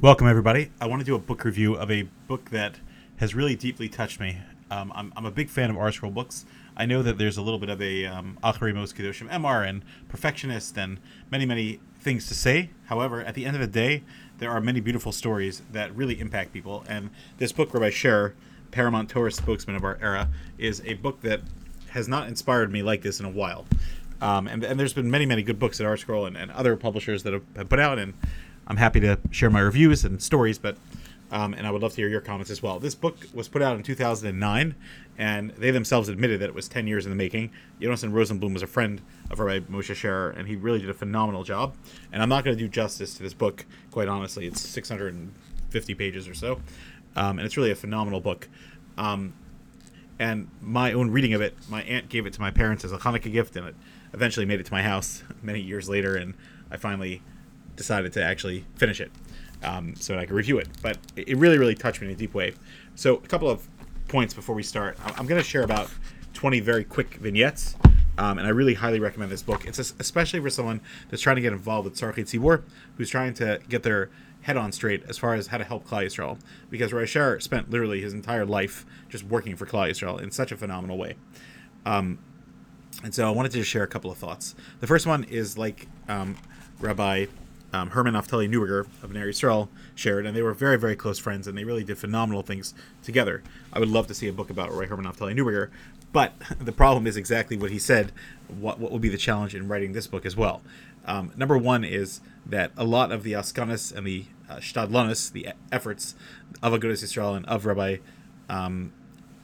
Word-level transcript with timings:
Welcome, 0.00 0.26
everybody. 0.26 0.72
I 0.80 0.86
want 0.86 1.00
to 1.00 1.06
do 1.06 1.14
a 1.14 1.18
book 1.18 1.44
review 1.44 1.74
of 1.74 1.90
a 1.90 2.08
book 2.26 2.50
that 2.50 2.80
has 3.18 3.34
really 3.34 3.54
deeply 3.54 3.88
touched 3.88 4.18
me. 4.18 4.38
Um, 4.70 4.90
I'm, 4.96 5.12
I'm 5.14 5.26
a 5.26 5.30
big 5.30 5.50
fan 5.50 5.70
of 5.70 5.76
ArtScroll 5.76 6.14
books. 6.14 6.46
I 6.76 6.86
know 6.86 7.02
that 7.02 7.18
there's 7.18 7.36
a 7.36 7.42
little 7.42 7.58
bit 7.58 7.68
of 7.68 7.80
a 7.80 8.06
um, 8.06 8.38
Achari 8.42 8.74
Mos 8.74 8.92
Kedoshim 8.92 9.28
Emor 9.28 9.68
and 9.68 9.84
perfectionist 10.08 10.78
and 10.78 10.98
many, 11.30 11.44
many 11.44 11.78
things 12.00 12.26
to 12.28 12.34
say. 12.34 12.70
However, 12.86 13.20
at 13.20 13.34
the 13.34 13.44
end 13.44 13.54
of 13.54 13.60
the 13.60 13.68
day, 13.68 14.02
there 14.38 14.50
are 14.50 14.62
many 14.62 14.80
beautiful 14.80 15.12
stories 15.12 15.62
that 15.70 15.94
really 15.94 16.18
impact 16.18 16.54
people. 16.54 16.84
And 16.88 17.10
this 17.36 17.52
book, 17.52 17.72
Rabbi 17.72 17.90
Sher, 17.90 18.34
Paramount 18.70 19.10
Torah 19.10 19.30
spokesman 19.30 19.76
of 19.76 19.84
our 19.84 19.98
era, 20.00 20.30
is 20.56 20.82
a 20.86 20.94
book 20.94 21.20
that 21.20 21.42
has 21.90 22.08
not 22.08 22.28
inspired 22.28 22.72
me 22.72 22.82
like 22.82 23.02
this 23.02 23.20
in 23.20 23.26
a 23.26 23.30
while. 23.30 23.66
Um, 24.22 24.46
and, 24.46 24.62
and 24.62 24.78
there's 24.78 24.94
been 24.94 25.10
many, 25.10 25.26
many 25.26 25.42
good 25.42 25.58
books 25.58 25.80
at 25.80 25.86
ArtScroll 25.86 26.28
and, 26.28 26.36
and 26.36 26.50
other 26.52 26.76
publishers 26.76 27.24
that 27.24 27.32
have, 27.32 27.42
have 27.56 27.68
put 27.68 27.80
out, 27.80 27.98
and 27.98 28.14
I'm 28.72 28.78
happy 28.78 29.00
to 29.00 29.18
share 29.30 29.50
my 29.50 29.60
reviews 29.60 30.02
and 30.02 30.22
stories, 30.22 30.56
but 30.56 30.78
um, 31.30 31.52
and 31.52 31.66
I 31.66 31.70
would 31.70 31.82
love 31.82 31.90
to 31.92 31.96
hear 31.98 32.08
your 32.08 32.22
comments 32.22 32.50
as 32.50 32.62
well. 32.62 32.78
This 32.78 32.94
book 32.94 33.18
was 33.34 33.46
put 33.46 33.60
out 33.60 33.76
in 33.76 33.82
2009, 33.82 34.74
and 35.18 35.50
they 35.50 35.70
themselves 35.70 36.08
admitted 36.08 36.40
that 36.40 36.48
it 36.48 36.54
was 36.54 36.68
10 36.68 36.86
years 36.86 37.04
in 37.04 37.10
the 37.10 37.16
making. 37.16 37.50
Jonathan 37.82 38.12
Rosenblum 38.14 38.54
was 38.54 38.62
a 38.62 38.66
friend 38.66 39.02
of 39.30 39.40
Rabbi 39.40 39.70
Moshe 39.70 39.94
Sherer, 39.94 40.34
and 40.34 40.48
he 40.48 40.56
really 40.56 40.78
did 40.78 40.88
a 40.88 40.94
phenomenal 40.94 41.44
job. 41.44 41.74
And 42.10 42.22
I'm 42.22 42.30
not 42.30 42.44
going 42.44 42.56
to 42.56 42.64
do 42.64 42.66
justice 42.66 43.14
to 43.16 43.22
this 43.22 43.34
book, 43.34 43.66
quite 43.90 44.08
honestly. 44.08 44.46
It's 44.46 44.62
650 44.62 45.94
pages 45.94 46.26
or 46.26 46.32
so, 46.32 46.62
um, 47.14 47.38
and 47.38 47.40
it's 47.40 47.58
really 47.58 47.72
a 47.72 47.76
phenomenal 47.76 48.22
book. 48.22 48.48
Um, 48.96 49.34
and 50.18 50.48
my 50.62 50.94
own 50.94 51.10
reading 51.10 51.34
of 51.34 51.42
it, 51.42 51.54
my 51.68 51.82
aunt 51.82 52.08
gave 52.08 52.24
it 52.24 52.32
to 52.32 52.40
my 52.40 52.50
parents 52.50 52.86
as 52.86 52.92
a 52.92 52.96
Hanukkah 52.96 53.30
gift, 53.30 53.54
and 53.54 53.68
it 53.68 53.74
eventually 54.14 54.46
made 54.46 54.60
it 54.60 54.64
to 54.64 54.72
my 54.72 54.82
house 54.82 55.22
many 55.42 55.60
years 55.60 55.90
later, 55.90 56.16
and 56.16 56.32
I 56.70 56.78
finally 56.78 57.20
decided 57.76 58.12
to 58.14 58.22
actually 58.22 58.64
finish 58.76 59.00
it 59.00 59.10
um, 59.62 59.94
so 59.96 60.18
I 60.18 60.26
could 60.26 60.34
review 60.34 60.58
it. 60.58 60.68
But 60.82 60.98
it 61.16 61.36
really, 61.36 61.58
really 61.58 61.74
touched 61.74 62.00
me 62.00 62.08
in 62.08 62.12
a 62.12 62.16
deep 62.16 62.34
way. 62.34 62.54
So 62.94 63.16
a 63.16 63.20
couple 63.20 63.48
of 63.48 63.66
points 64.08 64.34
before 64.34 64.54
we 64.54 64.62
start. 64.62 64.98
I'm 65.18 65.26
going 65.26 65.40
to 65.40 65.46
share 65.46 65.62
about 65.62 65.88
20 66.34 66.60
very 66.60 66.84
quick 66.84 67.14
vignettes. 67.14 67.76
Um, 68.18 68.36
and 68.36 68.46
I 68.46 68.50
really 68.50 68.74
highly 68.74 69.00
recommend 69.00 69.32
this 69.32 69.42
book. 69.42 69.66
It's 69.66 69.78
especially 69.78 70.40
for 70.40 70.50
someone 70.50 70.82
that's 71.08 71.22
trying 71.22 71.36
to 71.36 71.42
get 71.42 71.52
involved 71.52 71.86
with 71.86 71.98
Tzarchei 71.98 72.24
Tzibur, 72.24 72.62
who's 72.96 73.08
trying 73.08 73.32
to 73.34 73.58
get 73.70 73.84
their 73.84 74.10
head 74.42 74.56
on 74.56 74.70
straight 74.70 75.02
as 75.08 75.16
far 75.16 75.34
as 75.34 75.46
how 75.46 75.56
to 75.56 75.64
help 75.64 75.86
Klal 75.86 76.04
Yisrael. 76.04 76.38
Because 76.68 76.92
Roy 76.92 77.06
spent 77.38 77.70
literally 77.70 78.02
his 78.02 78.12
entire 78.12 78.44
life 78.44 78.84
just 79.08 79.24
working 79.24 79.56
for 79.56 79.64
Klal 79.64 79.88
Yisrael 79.88 80.20
in 80.20 80.30
such 80.30 80.52
a 80.52 80.56
phenomenal 80.56 80.98
way. 80.98 81.14
Um, 81.86 82.18
and 83.02 83.14
so 83.14 83.26
I 83.26 83.30
wanted 83.30 83.52
to 83.52 83.64
share 83.64 83.82
a 83.82 83.88
couple 83.88 84.10
of 84.10 84.18
thoughts. 84.18 84.54
The 84.80 84.86
first 84.86 85.06
one 85.06 85.24
is 85.24 85.56
like 85.56 85.88
um, 86.08 86.36
Rabbi 86.80 87.26
um, 87.72 87.90
Herman 87.90 88.14
Naftali 88.14 88.48
Neuberger 88.48 88.86
of 89.02 89.12
Ner 89.12 89.26
Yisrael 89.26 89.68
shared, 89.94 90.26
and 90.26 90.36
they 90.36 90.42
were 90.42 90.54
very, 90.54 90.78
very 90.78 90.96
close 90.96 91.18
friends, 91.18 91.46
and 91.46 91.56
they 91.56 91.64
really 91.64 91.84
did 91.84 91.98
phenomenal 91.98 92.42
things 92.42 92.74
together. 93.02 93.42
I 93.72 93.78
would 93.78 93.88
love 93.88 94.06
to 94.08 94.14
see 94.14 94.28
a 94.28 94.32
book 94.32 94.50
about 94.50 94.72
Roy 94.72 94.86
Herman 94.86 95.06
Naftali 95.06 95.34
Neuberger, 95.34 95.70
but 96.12 96.34
the 96.60 96.72
problem 96.72 97.06
is 97.06 97.16
exactly 97.16 97.56
what 97.56 97.70
he 97.70 97.78
said. 97.78 98.12
What 98.48 98.78
what 98.78 98.90
will 98.90 98.98
be 98.98 99.08
the 99.08 99.18
challenge 99.18 99.54
in 99.54 99.68
writing 99.68 99.92
this 99.92 100.06
book 100.06 100.26
as 100.26 100.36
well? 100.36 100.62
Um, 101.04 101.32
number 101.36 101.58
one 101.58 101.82
is 101.82 102.20
that 102.46 102.70
a 102.76 102.84
lot 102.84 103.10
of 103.10 103.22
the 103.22 103.32
Askanis 103.32 103.94
and 103.94 104.06
the 104.06 104.26
uh, 104.48 104.56
the 104.56 105.54
efforts 105.72 106.14
of 106.62 106.72
Agudas 106.72 107.02
Yisrael 107.02 107.36
and 107.36 107.46
of 107.46 107.64
Rabbi 107.64 107.96
um, 108.48 108.92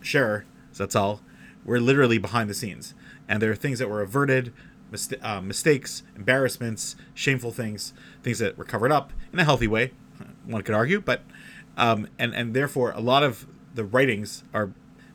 Sherer 0.03 0.45
Zatzal, 0.75 1.21
were 1.65 1.81
literally 1.81 2.19
behind 2.19 2.49
the 2.49 2.55
scenes, 2.55 2.95
and 3.29 3.43
there 3.43 3.51
are 3.51 3.56
things 3.56 3.79
that 3.79 3.89
were 3.89 4.03
averted 4.03 4.53
uh, 5.22 5.41
mistakes, 5.41 6.03
embarrassments, 6.17 6.97
shameful 7.14 7.53
things, 7.53 7.92
things 8.22 8.39
that 8.39 8.56
were 8.56 8.64
covered 8.64 8.92
up 8.92 9.12
in 9.33 9.39
a 9.39 9.44
healthy 9.44 9.69
way, 9.69 9.92
one 10.44 10.62
could 10.62 10.75
argue. 10.75 11.00
But 11.00 11.22
um, 11.77 12.08
and 12.19 12.34
and 12.34 12.55
therefore, 12.55 12.92
a 12.92 13.00
lot 13.00 13.22
of 13.22 13.47
the 13.75 13.84
writings 13.84 14.42
are 14.53 14.72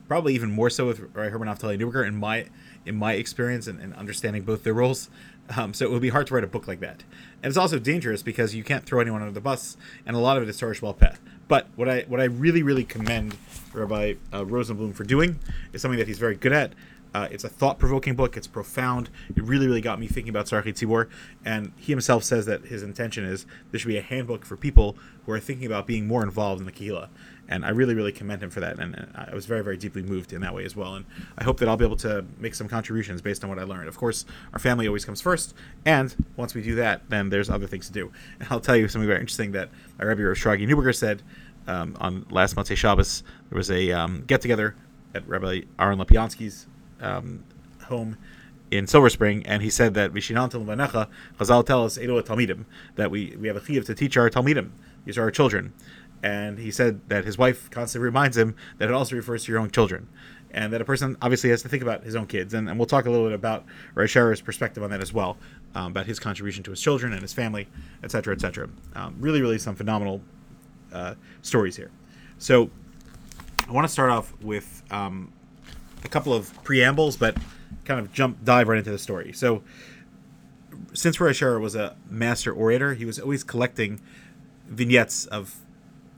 probably 0.08 0.34
even 0.34 0.50
more 0.50 0.70
so 0.70 0.86
with 0.86 1.14
Herman 1.14 1.48
Naftali 1.48 1.78
Neuberger 1.78 2.06
in 2.06 2.16
my 2.16 2.46
in 2.86 2.96
my 2.96 3.14
experience 3.14 3.66
and, 3.66 3.80
and 3.80 3.94
understanding 3.94 4.42
both 4.42 4.64
their 4.64 4.74
roles. 4.74 5.10
Um, 5.56 5.74
so 5.74 5.84
it 5.84 5.90
would 5.90 6.02
be 6.02 6.08
hard 6.08 6.26
to 6.28 6.34
write 6.34 6.44
a 6.44 6.48
book 6.48 6.66
like 6.66 6.80
that, 6.80 7.04
and 7.42 7.50
it's 7.50 7.58
also 7.58 7.78
dangerous 7.78 8.22
because 8.22 8.54
you 8.54 8.64
can't 8.64 8.86
throw 8.86 9.00
anyone 9.00 9.20
under 9.20 9.34
the 9.34 9.42
bus, 9.42 9.76
and 10.06 10.16
a 10.16 10.18
lot 10.18 10.38
of 10.38 10.42
it 10.42 10.48
is 10.48 10.56
Torah 10.56 10.94
Peh. 10.94 11.16
But 11.48 11.66
what 11.76 11.86
I 11.88 12.04
what 12.08 12.18
I 12.18 12.24
really 12.24 12.62
really 12.62 12.84
commend 12.84 13.36
Rabbi 13.74 14.14
uh, 14.32 14.44
Rosenblum 14.44 14.94
for 14.94 15.04
doing 15.04 15.38
is 15.74 15.82
something 15.82 15.98
that 15.98 16.08
he's 16.08 16.18
very 16.18 16.34
good 16.34 16.52
at, 16.52 16.72
uh, 17.14 17.28
it's 17.30 17.44
a 17.44 17.48
thought 17.48 17.78
provoking 17.78 18.16
book. 18.16 18.36
It's 18.36 18.48
profound. 18.48 19.08
It 19.36 19.42
really, 19.44 19.66
really 19.66 19.80
got 19.80 20.00
me 20.00 20.08
thinking 20.08 20.30
about 20.30 20.46
Tzarchei 20.46 20.74
Tzibur. 20.74 21.08
And 21.44 21.72
he 21.76 21.92
himself 21.92 22.24
says 22.24 22.44
that 22.46 22.66
his 22.66 22.82
intention 22.82 23.24
is 23.24 23.46
there 23.70 23.78
should 23.78 23.88
be 23.88 23.96
a 23.96 24.02
handbook 24.02 24.44
for 24.44 24.56
people 24.56 24.96
who 25.24 25.32
are 25.32 25.38
thinking 25.40 25.66
about 25.66 25.86
being 25.86 26.08
more 26.08 26.24
involved 26.24 26.60
in 26.60 26.66
the 26.66 26.72
Kehillah. 26.72 27.08
And 27.48 27.64
I 27.64 27.68
really, 27.68 27.94
really 27.94 28.10
commend 28.10 28.42
him 28.42 28.50
for 28.50 28.60
that. 28.60 28.80
And 28.80 29.06
I 29.14 29.32
was 29.32 29.46
very, 29.46 29.62
very 29.62 29.76
deeply 29.76 30.02
moved 30.02 30.32
in 30.32 30.40
that 30.40 30.54
way 30.54 30.64
as 30.64 30.74
well. 30.74 30.94
And 30.94 31.04
I 31.38 31.44
hope 31.44 31.58
that 31.60 31.68
I'll 31.68 31.76
be 31.76 31.84
able 31.84 31.96
to 31.98 32.24
make 32.38 32.54
some 32.54 32.68
contributions 32.68 33.22
based 33.22 33.44
on 33.44 33.50
what 33.50 33.58
I 33.60 33.64
learned. 33.64 33.86
Of 33.86 33.96
course, 33.96 34.24
our 34.52 34.58
family 34.58 34.88
always 34.88 35.04
comes 35.04 35.20
first. 35.20 35.54
And 35.84 36.14
once 36.36 36.54
we 36.54 36.62
do 36.62 36.74
that, 36.76 37.08
then 37.10 37.28
there's 37.28 37.48
other 37.48 37.66
things 37.66 37.86
to 37.86 37.92
do. 37.92 38.10
And 38.40 38.48
I'll 38.50 38.60
tell 38.60 38.76
you 38.76 38.88
something 38.88 39.06
very 39.06 39.20
interesting 39.20 39.52
that 39.52 39.68
my 39.98 40.06
Rebbe 40.06 40.22
Rav 40.22 40.36
Shraga 40.36 40.66
Neuberger 40.66 40.94
said 40.94 41.22
um, 41.68 41.96
on 42.00 42.26
last 42.30 42.56
Motzei 42.56 42.76
Shabbos. 42.76 43.22
There 43.50 43.56
was 43.56 43.70
a 43.70 43.92
um, 43.92 44.24
get 44.26 44.40
together 44.40 44.74
at 45.14 45.28
Rabbi 45.28 45.62
Aaron 45.78 45.98
Lopiansky's 45.98 46.66
um, 47.00 47.44
home 47.84 48.16
in 48.70 48.86
Silver 48.86 49.10
Spring, 49.10 49.46
and 49.46 49.62
he 49.62 49.70
said 49.70 49.94
that 49.94 50.12
Vishinantam 50.12 50.64
Vanecha, 50.64 51.08
Chazal 51.38 51.64
tell 51.64 51.84
us 51.84 51.96
Talmidim, 51.96 52.64
that 52.96 53.10
we, 53.10 53.36
we 53.38 53.46
have 53.48 53.56
a 53.56 53.64
chiv 53.64 53.84
to 53.86 53.94
teach 53.94 54.16
our 54.16 54.28
Talmidim. 54.28 54.70
These 55.04 55.18
are 55.18 55.22
our 55.22 55.30
children. 55.30 55.72
And 56.22 56.58
he 56.58 56.70
said 56.70 57.06
that 57.08 57.24
his 57.24 57.36
wife 57.36 57.70
constantly 57.70 58.06
reminds 58.06 58.36
him 58.36 58.56
that 58.78 58.88
it 58.88 58.94
also 58.94 59.14
refers 59.14 59.44
to 59.44 59.52
your 59.52 59.60
own 59.60 59.70
children. 59.70 60.08
And 60.50 60.72
that 60.72 60.80
a 60.80 60.84
person 60.84 61.16
obviously 61.20 61.50
has 61.50 61.62
to 61.62 61.68
think 61.68 61.82
about 61.82 62.04
his 62.04 62.16
own 62.16 62.26
kids. 62.26 62.54
And, 62.54 62.68
and 62.68 62.78
we'll 62.78 62.86
talk 62.86 63.06
a 63.06 63.10
little 63.10 63.26
bit 63.26 63.34
about 63.34 63.64
Raishar's 63.94 64.40
perspective 64.40 64.82
on 64.82 64.90
that 64.90 65.02
as 65.02 65.12
well, 65.12 65.36
um, 65.74 65.88
about 65.88 66.06
his 66.06 66.18
contribution 66.18 66.62
to 66.64 66.70
his 66.70 66.80
children 66.80 67.12
and 67.12 67.20
his 67.20 67.32
family, 67.32 67.68
etc., 68.02 68.34
etc. 68.34 68.70
Um, 68.94 69.16
really, 69.18 69.42
really 69.42 69.58
some 69.58 69.74
phenomenal 69.74 70.22
uh, 70.92 71.14
stories 71.42 71.76
here. 71.76 71.90
So 72.38 72.70
I 73.68 73.72
want 73.72 73.86
to 73.86 73.92
start 73.92 74.10
off 74.10 74.32
with 74.40 74.82
um, 74.90 75.32
a 76.04 76.08
couple 76.08 76.32
of 76.32 76.62
preambles, 76.62 77.16
but 77.16 77.36
kind 77.84 78.00
of 78.00 78.12
jump 78.12 78.44
dive 78.44 78.68
right 78.68 78.78
into 78.78 78.90
the 78.90 78.98
story. 78.98 79.32
So, 79.32 79.62
since 80.92 81.20
Roy 81.20 81.30
Sherer 81.30 81.60
was 81.60 81.74
a 81.74 81.96
master 82.08 82.52
orator, 82.52 82.94
he 82.94 83.04
was 83.04 83.18
always 83.18 83.42
collecting 83.44 84.00
vignettes 84.68 85.26
of 85.26 85.56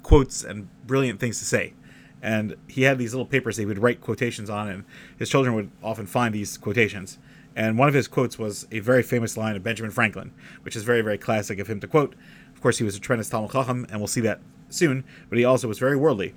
quotes 0.02 0.44
and 0.44 0.68
brilliant 0.86 1.20
things 1.20 1.38
to 1.38 1.44
say. 1.44 1.74
And 2.22 2.56
he 2.68 2.82
had 2.82 2.98
these 2.98 3.12
little 3.12 3.26
papers 3.26 3.56
he 3.56 3.66
would 3.66 3.78
write 3.78 4.00
quotations 4.00 4.50
on, 4.50 4.68
and 4.68 4.84
his 5.18 5.28
children 5.28 5.54
would 5.54 5.70
often 5.82 6.06
find 6.06 6.34
these 6.34 6.56
quotations. 6.56 7.18
And 7.54 7.78
one 7.78 7.88
of 7.88 7.94
his 7.94 8.08
quotes 8.08 8.38
was 8.38 8.66
a 8.70 8.80
very 8.80 9.02
famous 9.02 9.36
line 9.36 9.56
of 9.56 9.62
Benjamin 9.62 9.90
Franklin, 9.90 10.32
which 10.62 10.76
is 10.76 10.82
very, 10.82 11.00
very 11.00 11.18
classic 11.18 11.58
of 11.58 11.68
him 11.68 11.80
to 11.80 11.86
quote. 11.86 12.14
Of 12.54 12.60
course, 12.60 12.78
he 12.78 12.84
was 12.84 12.96
a 12.96 13.00
tremendous 13.00 13.28
Talmud 13.30 13.50
Chacham, 13.50 13.86
and 13.90 14.00
we'll 14.00 14.08
see 14.08 14.20
that 14.22 14.40
soon, 14.68 15.04
but 15.28 15.38
he 15.38 15.44
also 15.44 15.68
was 15.68 15.78
very 15.78 15.96
worldly. 15.96 16.34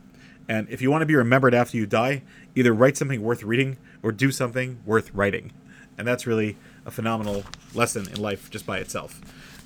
And 0.48 0.68
if 0.70 0.82
you 0.82 0.90
want 0.90 1.02
to 1.02 1.06
be 1.06 1.16
remembered 1.16 1.54
after 1.54 1.78
you 1.78 1.86
die, 1.86 2.24
either 2.56 2.74
write 2.74 2.98
something 2.98 3.22
worth 3.22 3.44
reading 3.44 3.78
or 4.04 4.12
do 4.12 4.32
something 4.32 4.80
worth 4.86 5.14
writing. 5.14 5.52
And 5.98 6.08
that's 6.08 6.26
really 6.26 6.58
a 6.86 6.92
phenomenal 6.92 7.44
lesson 7.74 8.08
in 8.08 8.20
life 8.20 8.50
just 8.50 8.66
by 8.66 8.80
itself. 8.80 9.22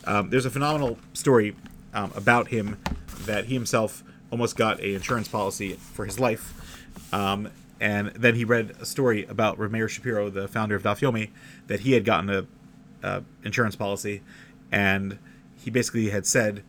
Um, 0.05 0.29
there's 0.29 0.45
a 0.45 0.49
phenomenal 0.49 0.97
story 1.13 1.55
um, 1.93 2.11
about 2.15 2.49
him 2.49 2.77
that 3.25 3.45
he 3.45 3.53
himself 3.53 4.03
almost 4.31 4.55
got 4.55 4.79
a 4.79 4.95
insurance 4.95 5.27
policy 5.27 5.73
for 5.73 6.05
his 6.05 6.19
life. 6.19 6.53
Um, 7.13 7.49
and 7.79 8.07
then 8.09 8.35
he 8.35 8.45
read 8.45 8.75
a 8.79 8.85
story 8.85 9.25
about 9.25 9.57
Rameir 9.57 9.89
Shapiro, 9.89 10.29
the 10.29 10.47
founder 10.47 10.75
of 10.75 10.83
Daf 10.83 10.99
Yomi, 11.01 11.29
that 11.67 11.81
he 11.81 11.93
had 11.93 12.05
gotten 12.05 12.29
a, 12.29 12.45
insurance 13.43 13.75
policy, 13.75 14.21
and 14.71 15.19
he 15.57 15.69
basically 15.69 16.09
had 16.09 16.25
said 16.25 16.63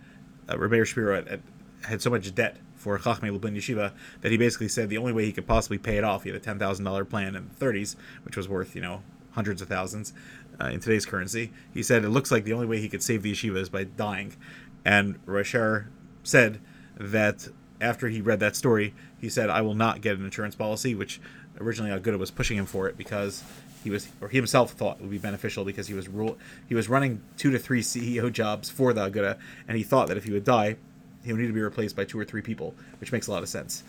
uh, 0.49 0.57
Rameir 0.57 0.85
Shapiro 0.85 1.23
had, 1.23 1.43
had 1.85 2.03
so 2.03 2.11
much 2.11 2.35
debt 2.35 2.57
for 2.85 2.99
Chachmei 2.99 3.33
Lublin 3.33 3.55
Yeshiva 3.55 3.93
that 4.21 4.31
he 4.31 4.37
basically 4.37 4.69
said 4.69 4.91
the 4.91 4.99
only 4.99 5.13
way 5.13 5.25
he 5.25 5.33
could 5.33 5.47
possibly 5.47 5.79
pay 5.79 5.97
it 5.97 6.05
off, 6.05 6.23
he 6.23 6.29
had 6.29 6.37
a 6.37 6.41
ten 6.41 6.59
thousand 6.59 6.85
dollar 6.85 7.05
plan 7.07 7.35
in 7.35 7.49
the 7.49 7.65
30s, 7.65 7.97
which 8.25 8.37
was 8.37 8.47
worth 8.47 8.77
you 8.77 8.83
know 8.83 9.03
hundreds 9.33 9.63
of 9.63 9.69
thousands 9.69 10.13
uh, 10.61 10.67
in 10.67 10.81
today's 10.81 11.07
currency. 11.07 11.51
He 11.73 11.83
said 11.83 12.05
it 12.05 12.11
looks 12.11 12.31
like 12.31 12.45
the 12.45 12.53
only 12.53 12.67
way 12.67 12.81
he 12.81 12.91
could 12.91 13.03
save 13.03 13.23
the 13.23 13.33
yeshiva 13.33 13.57
is 13.57 13.71
by 13.71 13.85
dying, 13.85 14.37
and 14.85 15.19
Rasher 15.25 15.89
said 16.23 16.61
that 16.97 17.49
after 17.81 18.09
he 18.09 18.21
read 18.21 18.39
that 18.41 18.55
story, 18.55 18.95
he 19.19 19.31
said, 19.31 19.49
"I 19.49 19.63
will 19.63 19.75
not 19.75 20.03
get 20.03 20.19
an 20.19 20.25
insurance 20.25 20.55
policy," 20.55 20.95
which 20.95 21.23
originally 21.59 21.91
Aguda 21.91 22.19
was 22.19 22.31
pushing 22.31 22.59
him 22.59 22.67
for 22.67 22.87
it 22.87 22.99
because 22.99 23.43
he 23.83 23.89
was 23.89 24.09
or 24.21 24.29
he 24.29 24.37
himself 24.37 24.73
thought 24.73 25.01
would 25.01 25.11
be 25.11 25.19
beneficial 25.19 25.65
because 25.65 25.87
he 25.87 25.95
was 25.95 26.07
rule 26.07 26.37
he 26.69 26.75
was 26.75 26.91
running 26.91 27.23
two 27.39 27.51
to 27.51 27.59
three 27.59 27.81
CEO 27.81 28.31
jobs 28.31 28.69
for 28.69 28.93
the 28.93 29.09
Aguda, 29.09 29.39
and 29.67 29.79
he 29.79 29.83
thought 29.83 30.09
that 30.09 30.19
if 30.19 30.25
he 30.25 30.33
would 30.33 30.45
die, 30.45 30.77
he 31.25 31.33
would 31.33 31.41
need 31.41 31.49
to 31.49 31.53
be 31.53 31.63
replaced 31.63 31.97
by 31.97 32.05
two 32.05 32.19
or 32.19 32.25
three 32.25 32.43
people, 32.43 32.75
which 33.01 33.13
makes 33.13 33.27
a 33.27 33.33
lot 33.33 33.43
of 33.43 33.49
sense. 33.49 33.83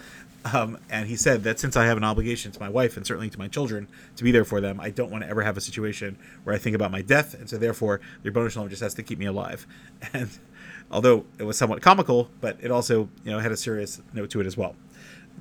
Um, 0.54 0.78
and 0.90 1.08
he 1.08 1.16
said 1.16 1.44
that 1.44 1.60
since 1.60 1.76
I 1.76 1.86
have 1.86 1.98
an 1.98 2.04
obligation 2.04 2.52
to 2.52 2.60
my 2.60 2.70
wife 2.70 2.98
and 2.98 3.06
certainly 3.06 3.30
to 3.32 3.40
my 3.40 3.48
children 3.48 3.88
to 4.16 4.24
be 4.24 4.32
there 4.32 4.46
for 4.46 4.62
them, 4.62 4.80
I 4.80 4.92
don't 4.92 5.12
want 5.12 5.24
to 5.24 5.30
ever 5.30 5.42
have 5.42 5.58
a 5.58 5.62
situation 5.62 6.18
where 6.44 6.56
I 6.56 6.60
think 6.60 6.76
about 6.76 6.92
my 6.92 7.02
death, 7.02 7.34
and 7.34 7.50
so 7.50 7.58
therefore 7.58 8.00
the 8.24 8.32
bonus 8.32 8.54
Shalom 8.54 8.70
just 8.70 8.82
has 8.82 8.94
to 8.96 9.04
keep 9.04 9.20
me 9.20 9.26
alive. 9.26 9.68
And 10.14 10.30
although 10.92 11.26
it 11.40 11.44
was 11.44 11.58
somewhat 11.58 11.82
comical, 11.82 12.30
but 12.42 12.58
it 12.62 12.72
also 12.72 13.10
you 13.24 13.32
know 13.32 13.40
had 13.40 13.52
a 13.52 13.58
serious 13.58 14.02
note 14.14 14.30
to 14.32 14.42
it 14.42 14.46
as 14.46 14.56
well. 14.56 14.76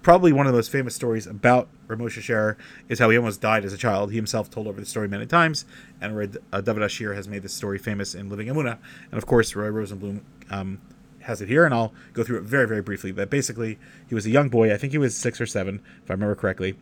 Probably 0.03 0.33
one 0.33 0.47
of 0.47 0.53
the 0.53 0.59
most 0.59 0.71
famous 0.71 0.95
stories 0.95 1.27
about 1.27 1.69
Rav 1.87 1.99
Moshe 1.99 2.21
Sherer 2.21 2.57
is 2.89 2.99
how 2.99 3.11
he 3.11 3.17
almost 3.17 3.41
died 3.41 3.65
as 3.65 3.73
a 3.73 3.79
child. 3.79 4.11
He 4.11 4.17
himself 4.17 4.51
told 4.51 4.67
over 4.67 4.81
the 4.81 4.87
story 4.87 5.07
many 5.07 5.27
times, 5.27 5.65
and 6.01 6.39
uh, 6.53 6.61
David 6.61 6.83
Ashear 6.83 7.15
has 7.15 7.29
made 7.29 7.43
this 7.43 7.55
story 7.55 7.79
famous 7.79 8.15
in 8.15 8.29
Living 8.29 8.49
Emunah, 8.49 8.79
and 9.11 9.19
of 9.19 9.27
course 9.27 9.55
Roy 9.55 9.69
Rosenblum 9.69 10.21
um, 10.51 10.81
has 11.25 11.43
it 11.43 11.49
here, 11.49 11.65
and 11.65 11.75
I'll 11.75 11.93
go 12.13 12.23
through 12.23 12.39
it 12.39 12.45
very 12.45 12.67
very 12.67 12.83
briefly. 12.83 13.13
But 13.13 13.31
basically, 13.31 13.79
he 14.09 14.15
was 14.15 14.27
a 14.27 14.31
young 14.31 14.49
boy. 14.49 14.73
I 14.73 14.77
think 14.77 14.93
he 14.93 14.99
was 14.99 15.17
six 15.17 15.41
or 15.41 15.47
seven, 15.47 15.83
if 16.03 16.11
I 16.11 16.15
remember 16.15 16.35
correctly, 16.35 16.77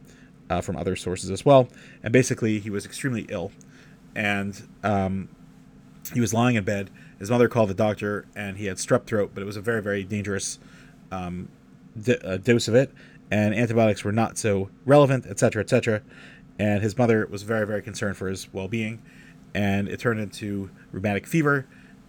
uh, 0.50 0.60
from 0.60 0.76
other 0.76 0.96
sources 0.96 1.30
as 1.30 1.44
well. 1.44 1.68
And 2.02 2.12
basically, 2.12 2.58
he 2.58 2.70
was 2.70 2.84
extremely 2.84 3.26
ill, 3.28 3.52
and 4.14 4.68
um, 4.82 5.28
he 6.12 6.20
was 6.20 6.34
lying 6.34 6.56
in 6.56 6.64
bed. 6.64 6.90
His 7.18 7.30
mother 7.30 7.48
called 7.48 7.70
the 7.70 7.74
doctor, 7.74 8.26
and 8.34 8.56
he 8.56 8.66
had 8.66 8.76
strep 8.76 9.06
throat, 9.06 9.30
but 9.34 9.42
it 9.42 9.46
was 9.46 9.56
a 9.56 9.60
very, 9.60 9.82
very 9.82 10.04
dangerous 10.04 10.58
um, 11.10 11.48
uh, 12.24 12.36
dose 12.38 12.68
of 12.68 12.74
it, 12.74 12.92
and 13.30 13.54
antibiotics 13.54 14.04
were 14.04 14.12
not 14.12 14.36
so 14.36 14.70
relevant, 14.84 15.26
etc., 15.26 15.62
etc. 15.62 16.02
And 16.58 16.82
his 16.82 16.98
mother 16.98 17.26
was 17.30 17.42
very, 17.42 17.66
very 17.66 17.82
concerned 17.82 18.16
for 18.16 18.28
his 18.28 18.52
well-being, 18.52 19.00
and 19.54 19.88
it 19.88 20.00
turned 20.00 20.20
into 20.20 20.70
rheumatic 20.90 21.26
fever, 21.26 21.66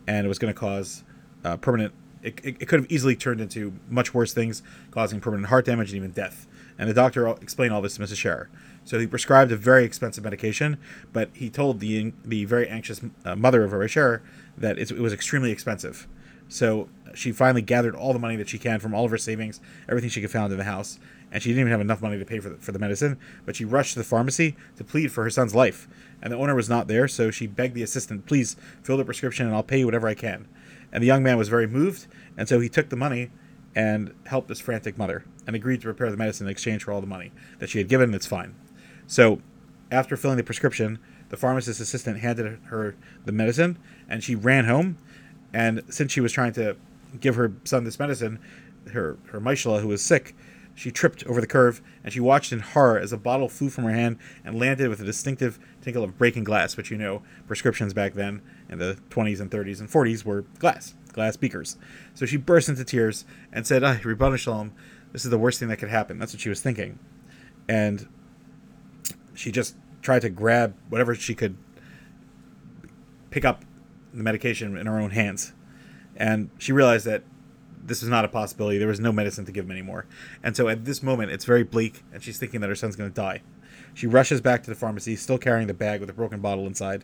and 0.07 0.25
it 0.25 0.29
was 0.29 0.39
going 0.39 0.53
to 0.53 0.59
cause 0.59 1.03
uh, 1.43 1.57
permanent. 1.57 1.93
It, 2.23 2.39
it, 2.43 2.55
it 2.61 2.65
could 2.67 2.79
have 2.79 2.91
easily 2.91 3.15
turned 3.15 3.41
into 3.41 3.73
much 3.89 4.13
worse 4.13 4.33
things, 4.33 4.63
causing 4.91 5.19
permanent 5.19 5.49
heart 5.49 5.65
damage 5.65 5.89
and 5.89 5.97
even 5.97 6.11
death. 6.11 6.47
And 6.79 6.89
the 6.89 6.93
doctor 6.93 7.27
explained 7.27 7.73
all 7.73 7.81
this 7.81 7.97
to 7.97 8.01
Mrs. 8.01 8.15
Sherer. 8.15 8.47
So 8.85 8.97
he 8.97 9.05
prescribed 9.05 9.51
a 9.51 9.55
very 9.57 9.83
expensive 9.85 10.23
medication, 10.23 10.77
but 11.11 11.29
he 11.33 11.49
told 11.49 11.79
the 11.79 12.13
the 12.25 12.45
very 12.45 12.67
anxious 12.67 13.01
uh, 13.23 13.35
mother 13.35 13.63
of 13.63 13.71
Rabbi 13.71 13.85
Sherer 13.85 14.21
that 14.57 14.79
it 14.79 14.91
was 14.97 15.13
extremely 15.13 15.51
expensive. 15.51 16.07
So 16.49 16.89
she 17.13 17.31
finally 17.31 17.61
gathered 17.61 17.95
all 17.95 18.13
the 18.13 18.19
money 18.19 18.35
that 18.35 18.49
she 18.49 18.57
can 18.57 18.79
from 18.79 18.93
all 18.93 19.05
of 19.05 19.11
her 19.11 19.17
savings, 19.17 19.59
everything 19.87 20.09
she 20.09 20.21
could 20.21 20.31
find 20.31 20.51
in 20.51 20.57
the 20.57 20.65
house, 20.65 20.99
and 21.31 21.41
she 21.41 21.49
didn't 21.49 21.61
even 21.61 21.71
have 21.71 21.81
enough 21.81 22.01
money 22.01 22.17
to 22.19 22.25
pay 22.25 22.39
for 22.39 22.49
the, 22.49 22.57
for 22.57 22.71
the 22.71 22.79
medicine. 22.79 23.17
But 23.45 23.55
she 23.55 23.65
rushed 23.65 23.93
to 23.93 23.99
the 23.99 24.05
pharmacy 24.05 24.55
to 24.77 24.83
plead 24.83 25.11
for 25.11 25.23
her 25.23 25.29
son's 25.29 25.55
life, 25.55 25.87
and 26.21 26.33
the 26.33 26.37
owner 26.37 26.55
was 26.55 26.69
not 26.69 26.87
there, 26.87 27.07
so 27.07 27.31
she 27.31 27.47
begged 27.47 27.75
the 27.75 27.83
assistant, 27.83 28.25
"Please 28.25 28.55
fill 28.81 28.97
the 28.97 29.05
prescription, 29.05 29.45
and 29.45 29.55
I'll 29.55 29.63
pay 29.63 29.79
you 29.79 29.85
whatever 29.85 30.07
I 30.07 30.15
can." 30.15 30.47
And 30.93 31.03
the 31.03 31.07
young 31.07 31.23
man 31.23 31.37
was 31.37 31.49
very 31.49 31.67
moved, 31.67 32.07
and 32.37 32.47
so 32.47 32.61
he 32.61 32.69
took 32.69 32.89
the 32.89 32.95
money 32.95 33.31
and 33.75 34.13
helped 34.27 34.47
this 34.47 34.61
frantic 34.61 34.97
mother, 34.97 35.25
and 35.45 35.55
agreed 35.55 35.81
to 35.81 35.87
prepare 35.87 36.11
the 36.11 36.17
medicine 36.17 36.47
in 36.47 36.51
exchange 36.51 36.83
for 36.83 36.91
all 36.91 37.01
the 37.01 37.07
money 37.07 37.31
that 37.59 37.69
she 37.69 37.79
had 37.79 37.89
given. 37.89 38.09
And 38.09 38.15
it's 38.15 38.27
fine. 38.27 38.55
So, 39.07 39.41
after 39.91 40.15
filling 40.15 40.37
the 40.37 40.43
prescription, 40.43 40.99
the 41.29 41.37
pharmacist's 41.37 41.81
assistant 41.81 42.19
handed 42.19 42.59
her 42.65 42.95
the 43.25 43.31
medicine, 43.31 43.79
and 44.07 44.23
she 44.23 44.35
ran 44.35 44.65
home. 44.65 44.97
And 45.51 45.81
since 45.89 46.11
she 46.11 46.21
was 46.21 46.31
trying 46.31 46.53
to 46.53 46.77
give 47.19 47.35
her 47.35 47.53
son 47.63 47.83
this 47.83 47.99
medicine, 47.99 48.39
her 48.91 49.17
her 49.29 49.41
Maishla, 49.41 49.81
who 49.81 49.87
was 49.87 50.03
sick, 50.03 50.35
she 50.75 50.91
tripped 50.91 51.23
over 51.25 51.39
the 51.39 51.47
curve, 51.47 51.81
and 52.03 52.11
she 52.11 52.19
watched 52.19 52.51
in 52.51 52.59
horror 52.59 52.97
as 52.97 53.13
a 53.13 53.17
bottle 53.17 53.47
flew 53.49 53.69
from 53.69 53.83
her 53.83 53.91
hand 53.91 54.17
and 54.43 54.59
landed 54.59 54.89
with 54.89 54.99
a 54.99 55.05
distinctive 55.05 55.59
tinkle 55.81 56.03
of 56.03 56.17
breaking 56.17 56.43
glass. 56.43 56.75
which 56.75 56.89
you 56.89 56.97
know, 56.97 57.21
prescriptions 57.47 57.93
back 57.93 58.13
then 58.13 58.41
in 58.69 58.79
the 58.79 58.97
20s 59.09 59.39
and 59.39 59.51
30s 59.51 59.79
and 59.79 59.89
40s 59.89 60.25
were 60.25 60.45
glass, 60.59 60.95
glass 61.11 61.37
beakers. 61.37 61.77
So 62.13 62.25
she 62.25 62.37
burst 62.37 62.69
into 62.69 62.83
tears 62.83 63.25
and 63.51 63.67
said, 63.67 63.83
"Ah, 63.83 63.99
Ribbon 64.03 64.35
Shalom, 64.37 64.71
this 65.11 65.25
is 65.25 65.31
the 65.31 65.37
worst 65.37 65.59
thing 65.59 65.69
that 65.69 65.77
could 65.77 65.89
happen." 65.89 66.17
That's 66.17 66.33
what 66.33 66.41
she 66.41 66.49
was 66.49 66.61
thinking, 66.61 66.97
and 67.67 68.07
she 69.35 69.51
just 69.51 69.75
tried 70.01 70.21
to 70.23 70.29
grab 70.29 70.75
whatever 70.89 71.15
she 71.15 71.35
could 71.35 71.55
pick 73.29 73.45
up 73.45 73.63
the 74.13 74.23
medication 74.23 74.77
in 74.77 74.85
her 74.85 74.99
own 74.99 75.11
hands. 75.11 75.53
And 76.15 76.49
she 76.57 76.71
realized 76.71 77.05
that 77.05 77.23
this 77.85 78.01
was 78.01 78.09
not 78.09 78.25
a 78.25 78.27
possibility. 78.27 78.77
There 78.77 78.87
was 78.87 78.99
no 78.99 79.11
medicine 79.11 79.45
to 79.45 79.51
give 79.51 79.65
him 79.65 79.71
anymore. 79.71 80.05
And 80.41 80.55
so 80.55 80.67
at 80.67 80.85
this 80.85 81.03
moment, 81.03 81.31
it's 81.31 81.45
very 81.45 81.63
bleak, 81.63 82.03
and 82.13 82.23
she's 82.23 82.37
thinking 82.37 82.61
that 82.61 82.69
her 82.69 82.75
son's 82.75 82.95
going 82.95 83.09
to 83.09 83.15
die. 83.15 83.41
She 83.93 84.07
rushes 84.07 84.41
back 84.41 84.63
to 84.63 84.69
the 84.69 84.75
pharmacy, 84.75 85.15
still 85.15 85.37
carrying 85.37 85.67
the 85.67 85.73
bag 85.73 85.99
with 85.99 86.09
a 86.09 86.13
broken 86.13 86.39
bottle 86.39 86.65
inside. 86.65 87.03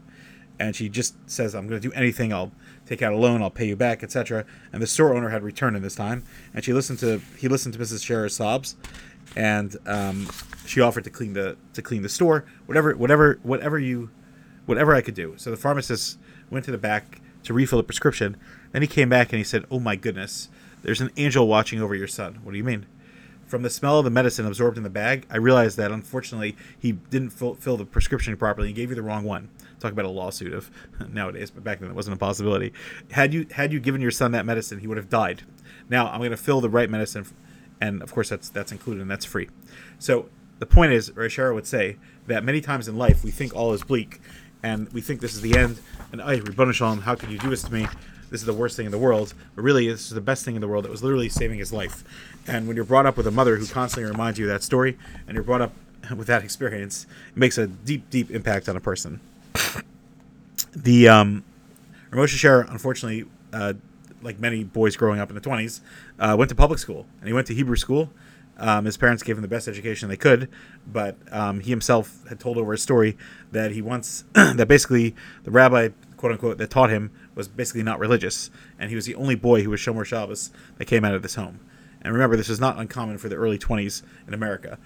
And 0.59 0.75
she 0.75 0.89
just 0.89 1.15
says, 1.29 1.55
I'm 1.55 1.67
going 1.67 1.79
to 1.79 1.87
do 1.87 1.93
anything. 1.95 2.33
I'll 2.33 2.51
take 2.85 3.01
out 3.01 3.13
a 3.13 3.17
loan. 3.17 3.41
I'll 3.41 3.49
pay 3.49 3.67
you 3.67 3.77
back, 3.77 4.03
etc. 4.03 4.45
And 4.73 4.81
the 4.81 4.87
store 4.87 5.15
owner 5.15 5.29
had 5.29 5.41
returned 5.41 5.77
in 5.77 5.83
this 5.83 5.95
time. 5.95 6.23
And 6.53 6.65
she 6.65 6.73
listened 6.73 6.99
to, 6.99 7.21
he 7.37 7.47
listened 7.47 7.75
to 7.75 7.79
Mrs. 7.79 8.03
Sherer's 8.03 8.35
sobs. 8.35 8.75
And 9.37 9.77
um, 9.85 10.27
she 10.65 10.81
offered 10.81 11.03
to 11.05 11.09
clean 11.09 11.33
the 11.33 11.55
to 11.73 11.81
clean 11.81 12.01
the 12.01 12.09
store, 12.09 12.45
whatever 12.65 12.95
whatever 12.95 13.39
whatever 13.43 13.77
you 13.77 14.09
whatever 14.65 14.95
I 14.95 15.01
could 15.01 15.13
do. 15.13 15.35
So 15.37 15.51
the 15.51 15.57
pharmacist 15.57 16.17
went 16.49 16.65
to 16.65 16.71
the 16.71 16.77
back 16.79 17.21
to 17.43 17.53
refill 17.53 17.77
the 17.77 17.83
prescription. 17.83 18.37
Then 18.71 18.81
he 18.81 18.87
came 18.87 19.07
back 19.07 19.31
and 19.31 19.37
he 19.37 19.43
said, 19.43 19.65
"Oh 19.69 19.79
my 19.79 19.95
goodness, 19.95 20.49
there's 20.81 21.01
an 21.01 21.11
angel 21.17 21.47
watching 21.47 21.81
over 21.81 21.95
your 21.95 22.07
son." 22.07 22.39
What 22.43 22.51
do 22.51 22.57
you 22.57 22.63
mean? 22.63 22.85
From 23.49 23.63
the 23.63 23.69
smell 23.71 23.97
of 23.97 24.05
the 24.05 24.11
medicine 24.11 24.45
absorbed 24.45 24.77
in 24.77 24.83
the 24.83 24.91
bag, 24.91 25.25
I 25.27 25.37
realized 25.37 25.75
that 25.77 25.91
unfortunately 25.91 26.55
he 26.77 26.91
didn't 26.91 27.31
fill, 27.31 27.77
the 27.77 27.85
prescription 27.85 28.37
properly. 28.37 28.67
He 28.67 28.73
gave 28.75 28.89
you 28.89 28.95
the 28.95 29.01
wrong 29.01 29.23
one. 29.23 29.49
Talk 29.79 29.91
about 29.91 30.05
a 30.05 30.09
lawsuit 30.09 30.53
of 30.53 30.69
nowadays, 31.11 31.49
but 31.49 31.63
back 31.63 31.79
then 31.79 31.89
it 31.89 31.95
wasn't 31.95 32.15
a 32.15 32.19
possibility. 32.19 32.73
Had 33.09 33.33
you 33.33 33.47
had 33.51 33.73
you 33.73 33.79
given 33.79 34.01
your 34.01 34.11
son 34.11 34.33
that 34.33 34.45
medicine, 34.45 34.79
he 34.79 34.87
would 34.87 34.97
have 34.97 35.09
died. 35.09 35.41
Now 35.89 36.09
I'm 36.09 36.19
going 36.19 36.29
to 36.29 36.37
fill 36.37 36.61
the 36.61 36.69
right 36.69 36.91
medicine, 36.91 37.25
and 37.81 38.03
of 38.03 38.13
course 38.13 38.29
that's 38.29 38.49
that's 38.49 38.71
included 38.71 39.01
and 39.01 39.09
that's 39.09 39.25
free. 39.25 39.49
So 39.97 40.29
the 40.59 40.67
point 40.67 40.91
is, 40.91 41.09
Rashara 41.11 41.55
would 41.55 41.65
say 41.65 41.97
that 42.27 42.43
many 42.43 42.61
times 42.61 42.87
in 42.87 42.97
life 42.97 43.23
we 43.23 43.31
think 43.31 43.55
all 43.55 43.73
is 43.73 43.83
bleak, 43.83 44.21
and 44.61 44.91
we 44.93 45.01
think 45.01 45.21
this 45.21 45.33
is 45.33 45.41
the 45.41 45.57
end. 45.57 45.79
And 46.11 46.21
ay, 46.21 46.35
Ribbon 46.35 46.71
Shalom, 46.71 47.01
how 47.01 47.15
could 47.15 47.31
you 47.31 47.39
do 47.39 47.49
this 47.49 47.63
to 47.63 47.73
me? 47.73 47.87
This 48.29 48.41
is 48.41 48.45
the 48.45 48.53
worst 48.53 48.75
thing 48.75 48.85
in 48.85 48.91
the 48.91 48.97
world. 48.97 49.33
But 49.55 49.63
really, 49.63 49.87
this 49.87 50.01
is 50.01 50.09
the 50.11 50.21
best 50.21 50.45
thing 50.45 50.55
in 50.55 50.61
the 50.61 50.67
world. 50.67 50.85
It 50.85 50.91
was 50.91 51.03
literally 51.03 51.29
saving 51.29 51.59
his 51.59 51.73
life. 51.73 52.03
And 52.47 52.67
when 52.67 52.75
you're 52.75 52.85
brought 52.85 53.05
up 53.05 53.17
with 53.17 53.27
a 53.27 53.31
mother 53.31 53.57
who 53.57 53.65
constantly 53.65 54.09
reminds 54.09 54.39
you 54.39 54.45
of 54.45 54.51
that 54.51 54.63
story, 54.63 54.97
and 55.27 55.35
you're 55.35 55.43
brought 55.43 55.61
up 55.61 55.73
with 56.15 56.27
that 56.27 56.43
experience, 56.43 57.05
it 57.29 57.37
makes 57.37 57.57
a 57.57 57.67
deep, 57.67 58.09
deep 58.09 58.31
impact 58.31 58.69
on 58.69 58.75
a 58.75 58.81
person. 58.81 59.19
The 60.75 61.07
um, 61.07 61.43
Ramosha 62.11 62.35
Sherer, 62.35 62.69
unfortunately, 62.69 63.25
uh, 63.53 63.73
like 64.21 64.39
many 64.39 64.63
boys 64.63 64.95
growing 64.95 65.19
up 65.19 65.29
in 65.29 65.35
the 65.35 65.41
20s, 65.41 65.81
uh, 66.19 66.35
went 66.37 66.49
to 66.49 66.55
public 66.55 66.79
school, 66.79 67.05
and 67.19 67.27
he 67.27 67.33
went 67.33 67.47
to 67.47 67.53
Hebrew 67.53 67.75
school 67.75 68.09
um, 68.59 68.85
his 68.85 68.97
parents 68.97 69.23
gave 69.23 69.37
him 69.37 69.41
the 69.41 69.47
best 69.47 69.67
education 69.67 70.09
they 70.09 70.17
could, 70.17 70.49
but 70.85 71.15
um, 71.31 71.61
he 71.61 71.69
himself 71.69 72.27
had 72.27 72.39
told 72.39 72.57
over 72.57 72.73
a 72.73 72.77
story 72.77 73.17
that 73.51 73.71
he 73.71 73.81
once 73.81 74.25
that 74.33 74.67
basically 74.67 75.15
the 75.43 75.51
rabbi, 75.51 75.89
quote 76.17 76.33
unquote, 76.33 76.57
that 76.57 76.69
taught 76.69 76.89
him 76.89 77.11
was 77.39 77.47
basically 77.47 77.83
not 77.83 77.99
religious, 77.99 78.51
and 78.77 78.89
he 78.89 78.95
was 78.95 79.05
the 79.05 79.15
only 79.15 79.35
boy 79.35 79.63
who 79.63 79.69
was 79.69 79.79
Shomer 79.79 80.05
Shabbos 80.05 80.51
that 80.77 80.85
came 80.85 81.05
out 81.05 81.15
of 81.15 81.21
this 81.21 81.35
home. 81.35 81.59
And 82.01 82.13
remember, 82.13 82.35
this 82.35 82.49
was 82.49 82.59
not 82.59 82.77
uncommon 82.77 83.17
for 83.17 83.29
the 83.29 83.35
early 83.35 83.57
20s 83.57 84.03
in 84.27 84.33
America. 84.33 84.77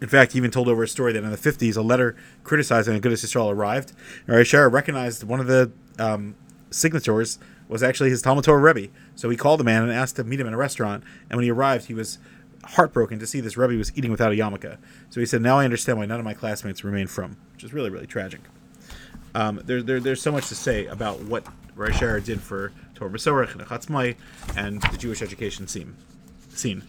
In 0.00 0.08
fact, 0.08 0.32
he 0.32 0.38
even 0.38 0.50
told 0.50 0.68
over 0.68 0.82
a 0.82 0.88
story 0.88 1.12
that 1.12 1.22
in 1.22 1.30
the 1.30 1.36
50s, 1.36 1.76
a 1.76 1.82
letter 1.82 2.16
criticizing 2.42 2.96
a 2.96 3.00
Agudas 3.00 3.24
Yisrael 3.24 3.52
arrived. 3.52 3.92
And 4.26 4.36
Rishara 4.36 4.70
recognized 4.70 5.22
one 5.24 5.40
of 5.40 5.46
the 5.46 5.72
um, 5.98 6.34
signatories 6.70 7.38
was 7.68 7.82
actually 7.82 8.10
his 8.10 8.22
Talmud 8.22 8.44
Torah 8.44 8.60
Rebbe. 8.60 8.92
So 9.14 9.30
he 9.30 9.36
called 9.36 9.60
the 9.60 9.64
man 9.64 9.82
and 9.82 9.92
asked 9.92 10.16
to 10.16 10.24
meet 10.24 10.40
him 10.40 10.46
in 10.46 10.54
a 10.54 10.58
restaurant. 10.58 11.04
And 11.30 11.36
when 11.36 11.44
he 11.44 11.50
arrived, 11.50 11.86
he 11.86 11.94
was 11.94 12.18
heartbroken 12.64 13.18
to 13.18 13.26
see 13.26 13.40
this 13.40 13.56
Rebbe 13.56 13.76
was 13.76 13.96
eating 13.96 14.10
without 14.10 14.32
a 14.32 14.36
yarmulke. 14.36 14.78
So 15.10 15.20
he 15.20 15.26
said, 15.26 15.42
"Now 15.42 15.58
I 15.58 15.64
understand 15.64 15.98
why 15.98 16.06
none 16.06 16.18
of 16.18 16.24
my 16.24 16.34
classmates 16.34 16.84
remain 16.84 17.06
from," 17.06 17.36
which 17.52 17.64
is 17.64 17.72
really 17.72 17.90
really 17.90 18.06
tragic. 18.06 18.40
Um, 19.34 19.60
there, 19.64 19.82
there, 19.82 20.00
there's 20.00 20.22
so 20.22 20.32
much 20.32 20.48
to 20.48 20.54
say 20.54 20.86
about 20.86 21.20
what 21.22 21.44
Reishar 21.76 22.24
did 22.24 22.40
for 22.40 22.72
Torah 22.94 23.10
Masorach 23.10 23.52
and 23.52 23.62
Chatzmai 23.62 24.16
and 24.56 24.80
the 24.82 24.96
Jewish 24.96 25.22
education 25.22 25.66
scene. 25.66 25.96
scene. 26.50 26.84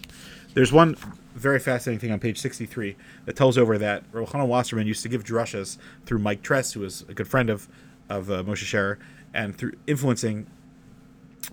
There's 0.54 0.72
one 0.72 0.96
very 1.34 1.60
fascinating 1.60 2.00
thing 2.00 2.12
on 2.12 2.20
page 2.20 2.40
63 2.40 2.96
that 3.26 3.36
tells 3.36 3.58
over 3.58 3.78
that 3.78 4.04
Rabbi 4.12 4.44
Wasserman 4.44 4.88
used 4.88 5.04
to 5.04 5.10
give 5.10 5.24
drushas 5.24 5.78
through 6.06 6.20
Mike 6.20 6.42
Tress, 6.42 6.74
who 6.74 6.80
was 6.80 7.04
a 7.10 7.14
good 7.14 7.28
friend 7.28 7.50
of 7.50 7.68
of 8.08 8.30
uh, 8.30 8.44
Moshe 8.44 8.64
Sherer, 8.64 8.98
and 9.34 9.58
through 9.58 9.74
influencing 9.88 10.46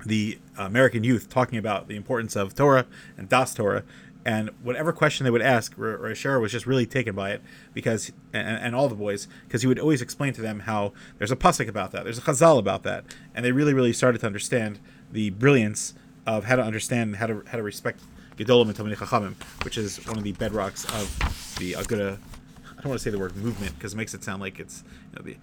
the 0.04 0.38
American 0.56 1.02
youth, 1.04 1.28
talking 1.28 1.58
about 1.58 1.88
the 1.88 1.96
importance 1.96 2.36
of 2.36 2.54
Torah 2.54 2.86
and 3.16 3.28
Das 3.28 3.54
Torah, 3.54 3.84
and 4.24 4.50
whatever 4.62 4.92
question 4.92 5.24
they 5.24 5.30
would 5.30 5.42
ask, 5.42 5.74
Rashara 5.76 6.40
was 6.40 6.52
just 6.52 6.66
really 6.66 6.86
taken 6.86 7.14
by 7.14 7.30
it 7.30 7.42
because, 7.74 8.12
and, 8.32 8.58
and 8.58 8.76
all 8.76 8.88
the 8.88 8.94
boys, 8.94 9.26
because 9.46 9.62
he 9.62 9.68
would 9.68 9.78
always 9.78 10.00
explain 10.00 10.32
to 10.34 10.42
them 10.42 10.60
how 10.60 10.92
there's 11.18 11.32
a 11.32 11.36
pasuk 11.36 11.68
about 11.68 11.90
that, 11.92 12.04
there's 12.04 12.18
a 12.18 12.22
chazal 12.22 12.58
about 12.58 12.82
that, 12.84 13.04
and 13.34 13.44
they 13.44 13.52
really, 13.52 13.74
really 13.74 13.92
started 13.92 14.20
to 14.20 14.26
understand 14.26 14.78
the 15.10 15.30
brilliance 15.30 15.94
of 16.26 16.44
how 16.44 16.56
to 16.56 16.62
understand 16.62 17.16
how 17.16 17.26
to 17.26 17.42
how 17.48 17.56
to 17.56 17.62
respect 17.62 18.00
Gedolim 18.36 18.68
and 18.68 18.76
Talmidei 18.76 18.96
Chachamim, 18.96 19.34
which 19.64 19.76
is 19.76 20.04
one 20.06 20.18
of 20.18 20.24
the 20.24 20.32
bedrocks 20.34 20.84
of 21.00 21.56
the 21.58 21.72
Aguda. 21.72 22.18
I 22.64 22.74
don't 22.76 22.90
want 22.90 23.00
to 23.00 23.04
say 23.04 23.10
the 23.10 23.18
word 23.18 23.36
movement 23.36 23.74
because 23.76 23.94
it 23.94 23.96
makes 23.96 24.14
it 24.14 24.24
sound 24.24 24.40
like 24.40 24.58
it's 24.58 24.84
you 25.12 25.18
know, 25.18 25.24
the, 25.24 25.36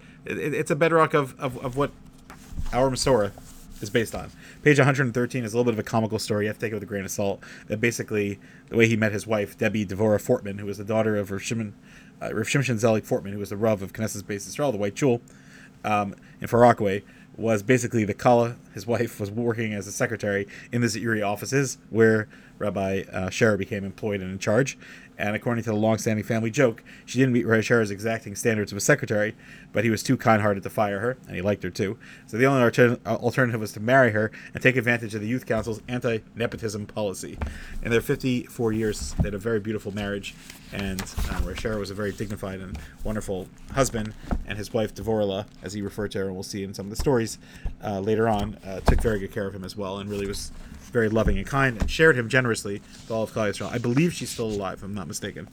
it, 0.44 0.54
it's 0.54 0.70
a 0.70 0.76
bedrock 0.76 1.14
of, 1.14 1.38
of, 1.38 1.56
of 1.58 1.76
what 1.76 1.90
our 2.72 2.90
Masorah 2.90 3.32
is 3.80 3.90
based 3.90 4.14
on. 4.14 4.30
Page 4.62 4.78
113 4.78 5.44
is 5.44 5.52
a 5.52 5.56
little 5.56 5.70
bit 5.70 5.74
of 5.74 5.78
a 5.78 5.88
comical 5.88 6.18
story. 6.18 6.44
You 6.44 6.48
have 6.48 6.58
to 6.58 6.60
take 6.60 6.72
it 6.72 6.74
with 6.74 6.82
a 6.82 6.86
grain 6.86 7.04
of 7.04 7.10
salt. 7.10 7.40
That 7.68 7.80
basically, 7.80 8.38
the 8.68 8.76
way 8.76 8.86
he 8.86 8.96
met 8.96 9.12
his 9.12 9.26
wife, 9.26 9.56
Debbie 9.56 9.86
Devora 9.86 10.20
Fortman, 10.20 10.60
who 10.60 10.66
was 10.66 10.78
the 10.78 10.84
daughter 10.84 11.16
of 11.16 11.30
Rav 11.30 11.42
Shimon, 11.42 11.74
uh, 12.20 12.28
Zelig 12.28 13.04
Fortman, 13.04 13.32
who 13.32 13.38
was 13.38 13.50
the 13.50 13.56
Rav 13.56 13.82
of 13.82 13.92
Knesset 13.92 14.22
Beis 14.22 14.46
Israel, 14.46 14.72
the 14.72 14.78
White 14.78 14.96
Shul, 14.96 15.20
um, 15.84 16.14
in 16.40 16.46
Far 16.46 16.60
Rockaway, 16.60 17.02
was 17.36 17.62
basically 17.62 18.04
the 18.04 18.14
Kala, 18.14 18.56
his 18.74 18.86
wife, 18.86 19.18
was 19.18 19.30
working 19.30 19.72
as 19.72 19.86
a 19.86 19.92
secretary 19.92 20.46
in 20.70 20.82
the 20.82 20.86
Zeirei 20.88 21.26
offices 21.26 21.78
where 21.88 22.28
Rabbi 22.60 23.04
uh, 23.10 23.30
Sherer 23.30 23.58
became 23.58 23.84
employed 23.84 24.20
and 24.20 24.30
in 24.30 24.38
charge. 24.38 24.78
And 25.18 25.36
according 25.36 25.64
to 25.64 25.70
the 25.70 25.76
long-standing 25.76 26.24
family 26.24 26.50
joke, 26.50 26.82
she 27.04 27.18
didn't 27.18 27.34
meet 27.34 27.44
Rabbi 27.44 27.90
exacting 27.90 28.34
standards 28.36 28.72
of 28.72 28.78
a 28.78 28.80
secretary, 28.80 29.34
but 29.70 29.84
he 29.84 29.90
was 29.90 30.02
too 30.02 30.16
kind-hearted 30.16 30.62
to 30.62 30.70
fire 30.70 30.98
her, 31.00 31.18
and 31.26 31.36
he 31.36 31.42
liked 31.42 31.62
her 31.62 31.68
too. 31.68 31.98
So 32.26 32.38
the 32.38 32.46
only 32.46 32.62
alter- 32.62 32.98
alternative 33.04 33.60
was 33.60 33.72
to 33.72 33.80
marry 33.80 34.12
her 34.12 34.30
and 34.54 34.62
take 34.62 34.76
advantage 34.76 35.14
of 35.14 35.20
the 35.20 35.26
youth 35.26 35.44
council's 35.44 35.82
anti-nepotism 35.88 36.86
policy. 36.86 37.36
In 37.82 37.90
their 37.90 38.00
54 38.00 38.72
years, 38.72 39.12
they 39.14 39.24
had 39.24 39.34
a 39.34 39.38
very 39.38 39.60
beautiful 39.60 39.92
marriage, 39.92 40.34
and 40.72 41.02
um, 41.32 41.44
Rabbi 41.44 41.76
was 41.76 41.90
a 41.90 41.94
very 41.94 42.12
dignified 42.12 42.60
and 42.60 42.78
wonderful 43.04 43.46
husband, 43.72 44.14
and 44.46 44.56
his 44.56 44.72
wife 44.72 44.94
Devorah, 44.94 45.44
as 45.62 45.74
he 45.74 45.82
referred 45.82 46.12
to 46.12 46.18
her, 46.20 46.26
and 46.26 46.34
we'll 46.34 46.42
see 46.42 46.62
in 46.62 46.72
some 46.72 46.86
of 46.86 46.90
the 46.90 46.96
stories 46.96 47.36
uh, 47.84 48.00
later 48.00 48.26
on, 48.26 48.56
uh, 48.64 48.80
took 48.80 49.02
very 49.02 49.18
good 49.18 49.32
care 49.32 49.46
of 49.46 49.54
him 49.54 49.64
as 49.64 49.76
well, 49.76 49.98
and 49.98 50.08
really 50.08 50.26
was 50.26 50.50
very 50.90 51.08
loving 51.08 51.38
and 51.38 51.46
kind, 51.46 51.80
and 51.80 51.90
shared 51.90 52.16
him 52.16 52.28
generously 52.28 52.74
with 52.74 53.10
all 53.10 53.22
of 53.22 53.32
Klal. 53.32 53.70
I 53.70 53.78
believe 53.78 54.12
she's 54.12 54.30
still 54.30 54.46
alive, 54.46 54.78
if 54.78 54.84
I'm 54.84 54.94
not 54.94 55.08
mistaken. 55.08 55.48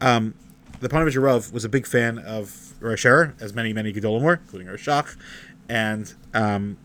Um, 0.00 0.34
the 0.80 0.88
Panovich 0.88 1.52
was 1.52 1.64
a 1.64 1.68
big 1.68 1.86
fan 1.86 2.18
of 2.18 2.74
Rosh 2.80 3.04
as 3.04 3.54
many, 3.54 3.72
many 3.72 3.92
Gedolim 3.92 4.22
were, 4.22 4.34
including 4.34 4.68
Roshach, 4.68 5.16
and 5.68 6.14
um, 6.34 6.76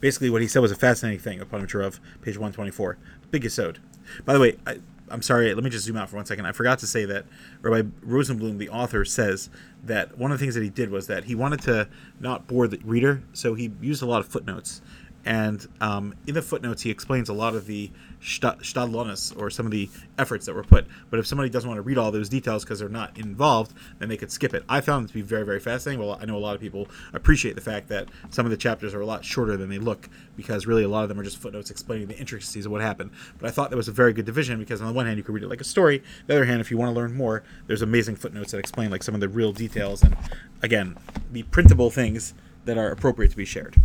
basically 0.00 0.30
what 0.30 0.42
he 0.42 0.48
said 0.48 0.60
was 0.60 0.72
a 0.72 0.76
fascinating 0.76 1.20
thing 1.20 1.40
of 1.40 1.50
Panovich 1.50 1.98
page 2.22 2.36
124. 2.36 2.98
Big 3.30 3.42
Yisod. 3.42 3.76
By 4.24 4.34
the 4.34 4.40
way, 4.40 4.58
I, 4.66 4.78
I'm 5.08 5.22
sorry, 5.22 5.54
let 5.54 5.62
me 5.62 5.70
just 5.70 5.84
zoom 5.84 5.96
out 5.96 6.08
for 6.08 6.16
one 6.16 6.24
second. 6.24 6.46
I 6.46 6.52
forgot 6.52 6.78
to 6.80 6.86
say 6.86 7.04
that 7.04 7.26
Rabbi 7.60 7.88
Rosenblum, 8.06 8.58
the 8.58 8.70
author, 8.70 9.04
says 9.04 9.50
that 9.84 10.16
one 10.16 10.32
of 10.32 10.38
the 10.38 10.44
things 10.44 10.54
that 10.54 10.62
he 10.62 10.70
did 10.70 10.90
was 10.90 11.06
that 11.06 11.24
he 11.24 11.34
wanted 11.34 11.60
to 11.62 11.88
not 12.18 12.46
bore 12.46 12.66
the 12.66 12.78
reader, 12.84 13.22
so 13.32 13.54
he 13.54 13.72
used 13.80 14.02
a 14.02 14.06
lot 14.06 14.20
of 14.20 14.26
footnotes 14.26 14.80
and 15.24 15.66
um, 15.80 16.14
in 16.26 16.34
the 16.34 16.42
footnotes 16.42 16.82
he 16.82 16.90
explains 16.90 17.28
a 17.28 17.32
lot 17.32 17.54
of 17.54 17.66
the 17.66 17.90
shtadlonis 18.22 19.36
or 19.36 19.50
some 19.50 19.66
of 19.66 19.72
the 19.72 19.90
efforts 20.18 20.46
that 20.46 20.54
were 20.54 20.62
put. 20.62 20.86
But 21.10 21.18
if 21.18 21.26
somebody 21.26 21.50
doesn't 21.50 21.68
want 21.68 21.78
to 21.78 21.82
read 21.82 21.98
all 21.98 22.12
those 22.12 22.28
details 22.28 22.64
because 22.64 22.78
they're 22.78 22.88
not 22.88 23.18
involved, 23.18 23.72
then 23.98 24.08
they 24.08 24.16
could 24.16 24.30
skip 24.30 24.54
it. 24.54 24.64
I 24.68 24.80
found 24.80 25.06
it 25.06 25.08
to 25.08 25.14
be 25.14 25.22
very, 25.22 25.44
very 25.44 25.58
fascinating. 25.58 26.04
Well, 26.04 26.18
I 26.20 26.24
know 26.24 26.36
a 26.36 26.38
lot 26.38 26.54
of 26.54 26.60
people 26.60 26.88
appreciate 27.12 27.56
the 27.56 27.60
fact 27.60 27.88
that 27.88 28.08
some 28.30 28.46
of 28.46 28.50
the 28.50 28.56
chapters 28.56 28.94
are 28.94 29.00
a 29.00 29.06
lot 29.06 29.24
shorter 29.24 29.56
than 29.56 29.68
they 29.68 29.78
look 29.78 30.08
because 30.36 30.66
really 30.66 30.84
a 30.84 30.88
lot 30.88 31.02
of 31.02 31.08
them 31.08 31.18
are 31.18 31.24
just 31.24 31.38
footnotes 31.38 31.70
explaining 31.70 32.06
the 32.06 32.18
intricacies 32.18 32.64
of 32.64 32.72
what 32.72 32.80
happened. 32.80 33.10
But 33.38 33.48
I 33.48 33.50
thought 33.50 33.70
that 33.70 33.76
was 33.76 33.88
a 33.88 33.92
very 33.92 34.12
good 34.12 34.24
division 34.24 34.58
because 34.58 34.80
on 34.80 34.86
the 34.86 34.92
one 34.92 35.06
hand 35.06 35.18
you 35.18 35.24
could 35.24 35.34
read 35.34 35.44
it 35.44 35.48
like 35.48 35.60
a 35.60 35.64
story. 35.64 36.02
The 36.26 36.34
other 36.34 36.44
hand, 36.44 36.60
if 36.60 36.70
you 36.70 36.78
want 36.78 36.90
to 36.90 36.94
learn 36.94 37.14
more, 37.14 37.42
there's 37.66 37.82
amazing 37.82 38.16
footnotes 38.16 38.52
that 38.52 38.58
explain 38.58 38.90
like 38.90 39.02
some 39.02 39.14
of 39.14 39.20
the 39.20 39.28
real 39.28 39.52
details 39.52 40.02
and 40.02 40.16
again 40.62 40.96
the 41.32 41.42
printable 41.44 41.90
things 41.90 42.34
that 42.64 42.78
are 42.78 42.90
appropriate 42.90 43.30
to 43.30 43.36
be 43.36 43.44
shared. 43.44 43.76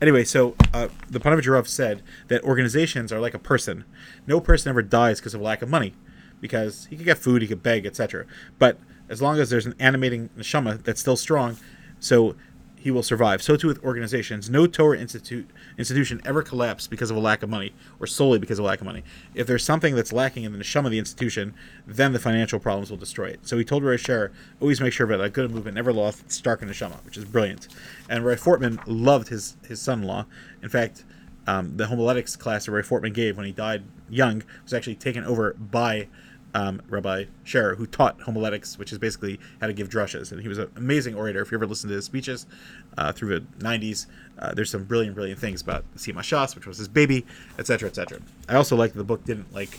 Anyway, 0.00 0.24
so 0.24 0.54
uh, 0.72 0.88
the 1.08 1.20
Panovich 1.20 1.66
said 1.66 2.02
that 2.28 2.42
organizations 2.42 3.12
are 3.12 3.20
like 3.20 3.34
a 3.34 3.38
person. 3.38 3.84
No 4.26 4.40
person 4.40 4.70
ever 4.70 4.82
dies 4.82 5.18
because 5.20 5.34
of 5.34 5.40
lack 5.40 5.62
of 5.62 5.68
money, 5.68 5.94
because 6.40 6.86
he 6.86 6.96
could 6.96 7.06
get 7.06 7.18
food, 7.18 7.42
he 7.42 7.48
could 7.48 7.62
beg, 7.62 7.86
etc. 7.86 8.26
But 8.58 8.78
as 9.08 9.22
long 9.22 9.38
as 9.38 9.50
there's 9.50 9.66
an 9.66 9.74
animating 9.78 10.28
neshama 10.36 10.82
that's 10.82 11.00
still 11.00 11.16
strong, 11.16 11.56
so 12.00 12.36
he 12.88 12.90
will 12.90 13.02
survive. 13.02 13.42
So 13.42 13.54
too 13.54 13.66
with 13.66 13.84
organizations. 13.84 14.48
No 14.48 14.66
Torah 14.66 14.98
institute 14.98 15.50
institution 15.76 16.22
ever 16.24 16.42
collapsed 16.42 16.88
because 16.88 17.10
of 17.10 17.18
a 17.18 17.20
lack 17.20 17.42
of 17.42 17.50
money, 17.50 17.74
or 18.00 18.06
solely 18.06 18.38
because 18.38 18.58
of 18.58 18.64
a 18.64 18.68
lack 18.68 18.80
of 18.80 18.86
money. 18.86 19.04
If 19.34 19.46
there's 19.46 19.62
something 19.62 19.94
that's 19.94 20.10
lacking 20.10 20.44
in 20.44 20.52
the 20.52 20.58
neshama 20.58 20.86
of 20.86 20.90
the 20.92 20.98
institution, 20.98 21.52
then 21.86 22.14
the 22.14 22.18
financial 22.18 22.58
problems 22.58 22.88
will 22.88 22.96
destroy 22.96 23.26
it. 23.26 23.46
So 23.46 23.58
he 23.58 23.64
told 23.64 23.84
Roy 23.84 23.98
Sherer, 23.98 24.30
always 24.58 24.80
make 24.80 24.94
sure 24.94 25.06
that 25.06 25.20
a 25.20 25.28
good 25.28 25.50
movement 25.50 25.74
never 25.74 25.92
lost 25.92 26.20
its 26.20 26.34
stark 26.36 26.62
neshama, 26.62 27.04
which 27.04 27.18
is 27.18 27.26
brilliant. 27.26 27.68
And 28.08 28.24
Roy 28.24 28.36
Fortman 28.36 28.80
loved 28.86 29.28
his 29.28 29.58
his 29.68 29.82
son-in-law. 29.82 30.24
In 30.62 30.70
fact, 30.70 31.04
um, 31.46 31.76
the 31.76 31.88
homiletics 31.88 32.36
class 32.36 32.64
that 32.64 32.72
Roy 32.72 32.80
Fortman 32.80 33.12
gave 33.12 33.36
when 33.36 33.44
he 33.44 33.52
died 33.52 33.82
young 34.08 34.44
was 34.64 34.72
actually 34.72 34.96
taken 34.96 35.24
over 35.24 35.52
by 35.52 36.08
um, 36.54 36.80
Rabbi 36.88 37.24
Sherer, 37.44 37.76
who 37.76 37.86
taught 37.86 38.20
homiletics, 38.22 38.78
which 38.78 38.92
is 38.92 38.98
basically 38.98 39.38
how 39.60 39.66
to 39.66 39.72
give 39.72 39.88
drushes. 39.88 40.32
And 40.32 40.40
he 40.40 40.48
was 40.48 40.58
an 40.58 40.70
amazing 40.76 41.14
orator. 41.14 41.40
If 41.40 41.50
you 41.50 41.58
ever 41.58 41.66
listen 41.66 41.88
to 41.90 41.96
his 41.96 42.04
speeches 42.04 42.46
uh, 42.96 43.12
through 43.12 43.40
the 43.40 43.46
90s, 43.64 44.06
uh, 44.38 44.54
there's 44.54 44.70
some 44.70 44.84
brilliant, 44.84 45.14
brilliant 45.14 45.40
things 45.40 45.60
about 45.60 45.84
Sima 45.96 46.18
Shas, 46.18 46.54
which 46.54 46.66
was 46.66 46.78
his 46.78 46.88
baby, 46.88 47.26
etc., 47.58 47.88
etc. 47.88 48.20
I 48.48 48.54
also 48.54 48.76
like 48.76 48.92
that 48.92 48.98
the 48.98 49.04
book 49.04 49.24
didn't 49.24 49.52
like 49.52 49.78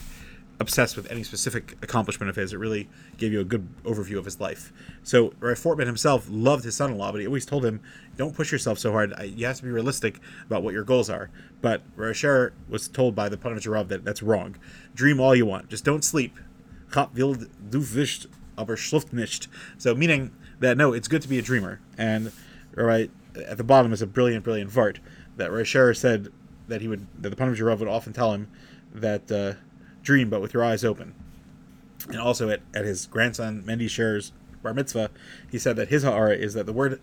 obsess 0.60 0.94
with 0.94 1.10
any 1.10 1.22
specific 1.22 1.76
accomplishment 1.82 2.28
of 2.28 2.36
his. 2.36 2.52
It 2.52 2.58
really 2.58 2.88
gave 3.16 3.32
you 3.32 3.40
a 3.40 3.44
good 3.44 3.66
overview 3.84 4.18
of 4.18 4.26
his 4.26 4.38
life. 4.38 4.72
So 5.02 5.32
Rabbi 5.40 5.58
Fortman 5.58 5.86
himself 5.86 6.26
loved 6.30 6.64
his 6.64 6.76
son-in-law, 6.76 7.12
but 7.12 7.20
he 7.22 7.26
always 7.26 7.46
told 7.46 7.64
him, 7.64 7.80
"Don't 8.16 8.34
push 8.34 8.52
yourself 8.52 8.78
so 8.78 8.92
hard. 8.92 9.14
You 9.24 9.46
have 9.46 9.56
to 9.56 9.62
be 9.62 9.70
realistic 9.70 10.20
about 10.44 10.62
what 10.62 10.74
your 10.74 10.84
goals 10.84 11.08
are." 11.08 11.30
But 11.62 11.82
Rabbi 11.96 12.12
Sherer 12.12 12.52
was 12.68 12.88
told 12.88 13.14
by 13.14 13.30
the 13.30 13.38
Panovich 13.38 13.70
Rav 13.70 13.88
that 13.88 14.04
that's 14.04 14.22
wrong. 14.22 14.56
Dream 14.94 15.18
all 15.18 15.34
you 15.34 15.46
want, 15.46 15.70
just 15.70 15.84
don't 15.84 16.04
sleep 16.04 16.38
du 16.92 18.28
aber 18.58 18.76
nicht. 19.12 19.48
So 19.78 19.94
meaning 19.94 20.30
that 20.60 20.76
no, 20.76 20.92
it's 20.92 21.08
good 21.08 21.22
to 21.22 21.28
be 21.28 21.38
a 21.38 21.42
dreamer. 21.42 21.80
And 21.96 22.32
right 22.74 23.10
at 23.46 23.56
the 23.56 23.64
bottom 23.64 23.92
is 23.92 24.02
a 24.02 24.06
brilliant, 24.06 24.44
brilliant 24.44 24.70
vart 24.70 24.98
that 25.36 25.50
Reisher 25.50 25.96
said 25.96 26.28
that 26.68 26.80
he 26.80 26.88
would 26.88 27.06
that 27.18 27.30
the 27.30 27.36
Panovich 27.36 27.64
Rav 27.64 27.80
would 27.80 27.88
often 27.88 28.12
tell 28.12 28.32
him 28.32 28.48
that 28.94 29.30
uh, 29.30 29.54
dream 30.02 30.30
but 30.30 30.40
with 30.40 30.54
your 30.54 30.64
eyes 30.64 30.84
open. 30.84 31.14
And 32.08 32.18
also 32.18 32.48
at, 32.48 32.60
at 32.74 32.84
his 32.84 33.06
grandson 33.06 33.62
Mendy 33.62 33.88
Sher's 33.88 34.32
bar 34.62 34.74
mitzvah, 34.74 35.10
he 35.50 35.58
said 35.58 35.76
that 35.76 35.88
his 35.88 36.02
ha'ara 36.02 36.36
is 36.36 36.54
that 36.54 36.66
the 36.66 36.72
word 36.72 37.00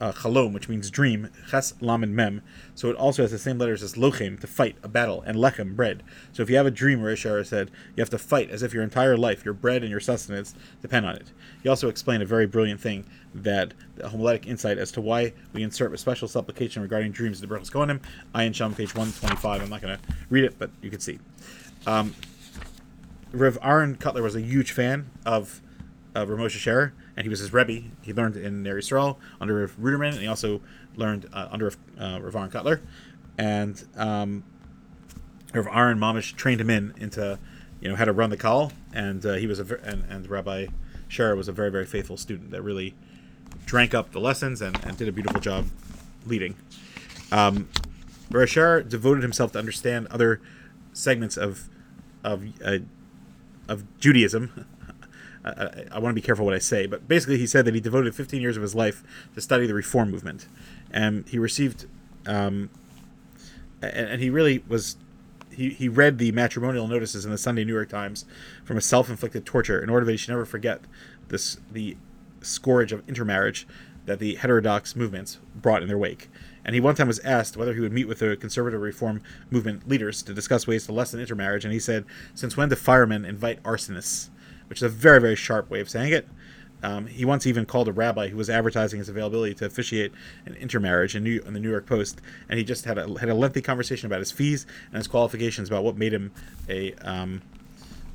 uh, 0.00 0.12
chalom, 0.12 0.52
which 0.52 0.68
means 0.68 0.90
dream, 0.90 1.30
ches, 1.48 1.74
lam, 1.80 2.02
and 2.02 2.14
mem. 2.14 2.42
So 2.74 2.90
it 2.90 2.96
also 2.96 3.22
has 3.22 3.30
the 3.30 3.38
same 3.38 3.58
letters 3.58 3.82
as 3.82 3.94
lochem, 3.94 4.38
to 4.40 4.46
fight, 4.46 4.76
a 4.82 4.88
battle, 4.88 5.22
and 5.22 5.36
lechem, 5.36 5.76
bread. 5.76 6.02
So 6.32 6.42
if 6.42 6.50
you 6.50 6.56
have 6.56 6.66
a 6.66 6.70
dream, 6.70 7.00
Rishara 7.00 7.46
said, 7.46 7.70
you 7.96 8.00
have 8.00 8.10
to 8.10 8.18
fight 8.18 8.50
as 8.50 8.62
if 8.62 8.74
your 8.74 8.82
entire 8.82 9.16
life, 9.16 9.44
your 9.44 9.54
bread 9.54 9.82
and 9.82 9.90
your 9.90 10.00
sustenance, 10.00 10.54
depend 10.80 11.06
on 11.06 11.16
it. 11.16 11.32
He 11.62 11.68
also 11.68 11.88
explained 11.88 12.22
a 12.22 12.26
very 12.26 12.46
brilliant 12.46 12.80
thing 12.80 13.04
that 13.34 13.74
homiletic 13.98 14.46
insight 14.46 14.78
as 14.78 14.90
to 14.92 15.00
why 15.00 15.32
we 15.52 15.62
insert 15.62 15.94
a 15.94 15.98
special 15.98 16.28
supplication 16.28 16.82
regarding 16.82 17.12
dreams 17.12 17.40
in 17.40 17.48
the 17.48 17.54
Berachos 17.54 17.70
Kohanim, 17.70 18.00
Ayin 18.34 18.54
Sham, 18.54 18.74
page 18.74 18.94
125. 18.94 19.62
I'm 19.62 19.70
not 19.70 19.80
going 19.80 19.96
to 19.96 20.04
read 20.28 20.44
it, 20.44 20.58
but 20.58 20.70
you 20.82 20.90
can 20.90 21.00
see. 21.00 21.18
Um, 21.86 22.14
Rev 23.32 23.56
Aaron 23.62 23.96
Kotler 23.96 24.22
was 24.22 24.34
a 24.34 24.40
huge 24.40 24.72
fan 24.72 25.10
of, 25.24 25.60
of 26.14 26.28
Ramosha 26.28 26.92
and 27.22 27.26
he 27.26 27.30
was 27.30 27.38
his 27.38 27.52
rebbe. 27.52 27.84
He 28.02 28.12
learned 28.12 28.36
in 28.36 28.64
Ner 28.64 28.78
Yisrael 28.78 29.16
under 29.40 29.68
Ruderman, 29.68 30.08
and 30.08 30.18
he 30.18 30.26
also 30.26 30.60
learned 30.96 31.28
uh, 31.32 31.46
under 31.52 31.68
uh, 31.96 32.18
Rav 32.20 32.34
Aaron 32.34 32.50
Kotler. 32.50 32.80
And 33.38 33.80
um, 33.96 34.42
Rav 35.54 35.68
Aaron 35.68 36.00
Mamish 36.00 36.34
trained 36.34 36.60
him 36.60 36.68
in 36.68 36.92
into, 36.96 37.38
you 37.80 37.88
know, 37.88 37.94
how 37.94 38.06
to 38.06 38.12
run 38.12 38.30
the 38.30 38.36
call, 38.36 38.72
and 38.92 39.24
uh, 39.24 39.34
he 39.34 39.46
was 39.46 39.60
a 39.60 39.64
ver- 39.64 39.80
and, 39.84 40.04
and 40.10 40.28
Rabbi 40.28 40.66
Sherer 41.08 41.36
was 41.36 41.46
a 41.46 41.52
very 41.52 41.70
very 41.70 41.86
faithful 41.86 42.16
student 42.16 42.50
that 42.50 42.60
really 42.60 42.96
drank 43.66 43.94
up 43.94 44.10
the 44.10 44.18
lessons 44.20 44.60
and, 44.60 44.76
and 44.84 44.96
did 44.96 45.06
a 45.06 45.12
beautiful 45.12 45.40
job 45.40 45.68
leading. 46.26 46.56
Um, 47.30 47.68
Rabbi 48.32 48.88
devoted 48.88 49.22
himself 49.22 49.52
to 49.52 49.60
understand 49.60 50.08
other 50.08 50.40
segments 50.92 51.36
of 51.36 51.68
of 52.24 52.42
uh, 52.64 52.78
of 53.68 53.84
Judaism 54.00 54.66
I, 55.44 55.84
I, 55.92 55.98
want 55.98 56.12
to 56.12 56.14
be 56.14 56.24
careful 56.24 56.44
what 56.44 56.54
I 56.54 56.58
say, 56.58 56.86
but 56.86 57.08
basically 57.08 57.38
he 57.38 57.46
said 57.46 57.64
that 57.64 57.74
he 57.74 57.80
devoted 57.80 58.14
15 58.14 58.40
years 58.40 58.56
of 58.56 58.62
his 58.62 58.74
life 58.74 59.02
to 59.34 59.40
study 59.40 59.66
the 59.66 59.74
reform 59.74 60.10
movement, 60.10 60.46
and 60.92 61.28
he 61.28 61.38
received, 61.38 61.86
um, 62.26 62.70
and, 63.80 64.08
and 64.08 64.22
he 64.22 64.30
really 64.30 64.62
was, 64.68 64.96
he, 65.50 65.70
he 65.70 65.88
read 65.88 66.18
the 66.18 66.32
matrimonial 66.32 66.86
notices 66.86 67.24
in 67.24 67.30
the 67.30 67.38
Sunday 67.38 67.64
New 67.64 67.74
York 67.74 67.88
Times 67.88 68.24
from 68.64 68.76
a 68.76 68.80
self-inflicted 68.80 69.44
torture 69.44 69.82
in 69.82 69.90
order 69.90 70.06
that 70.06 70.12
he 70.12 70.18
should 70.18 70.30
never 70.30 70.44
forget 70.44 70.82
this 71.28 71.58
the 71.70 71.96
scourge 72.40 72.92
of 72.92 73.08
intermarriage 73.08 73.66
that 74.04 74.18
the 74.18 74.34
heterodox 74.34 74.96
movements 74.96 75.38
brought 75.54 75.82
in 75.82 75.88
their 75.88 75.98
wake. 75.98 76.28
And 76.64 76.74
he 76.74 76.80
one 76.80 76.94
time 76.94 77.08
was 77.08 77.20
asked 77.20 77.56
whether 77.56 77.74
he 77.74 77.80
would 77.80 77.92
meet 77.92 78.08
with 78.08 78.18
the 78.20 78.36
conservative 78.36 78.80
reform 78.80 79.22
movement 79.50 79.88
leaders 79.88 80.22
to 80.22 80.34
discuss 80.34 80.66
ways 80.66 80.86
to 80.86 80.92
lessen 80.92 81.20
intermarriage, 81.20 81.64
and 81.64 81.72
he 81.72 81.80
said, 81.80 82.04
"Since 82.34 82.56
when 82.56 82.68
do 82.68 82.76
firemen 82.76 83.24
invite 83.24 83.62
arsonists?" 83.64 84.28
Which 84.72 84.78
is 84.78 84.84
a 84.84 84.88
very, 84.88 85.20
very 85.20 85.36
sharp 85.36 85.68
way 85.68 85.80
of 85.80 85.90
saying 85.90 86.14
it. 86.14 86.26
Um, 86.82 87.04
he 87.04 87.26
once 87.26 87.46
even 87.46 87.66
called 87.66 87.88
a 87.88 87.92
rabbi 87.92 88.28
who 88.28 88.38
was 88.38 88.48
advertising 88.48 89.00
his 89.00 89.10
availability 89.10 89.52
to 89.56 89.66
officiate 89.66 90.12
an 90.46 90.54
intermarriage 90.54 91.14
in, 91.14 91.24
New, 91.24 91.42
in 91.42 91.52
the 91.52 91.60
New 91.60 91.68
York 91.68 91.84
Post, 91.84 92.22
and 92.48 92.58
he 92.58 92.64
just 92.64 92.86
had 92.86 92.96
a, 92.96 93.06
had 93.18 93.28
a 93.28 93.34
lengthy 93.34 93.60
conversation 93.60 94.06
about 94.06 94.20
his 94.20 94.32
fees 94.32 94.64
and 94.86 94.96
his 94.96 95.06
qualifications 95.06 95.68
about 95.68 95.84
what 95.84 95.98
made 95.98 96.14
him 96.14 96.32
a 96.70 96.94
um, 97.02 97.42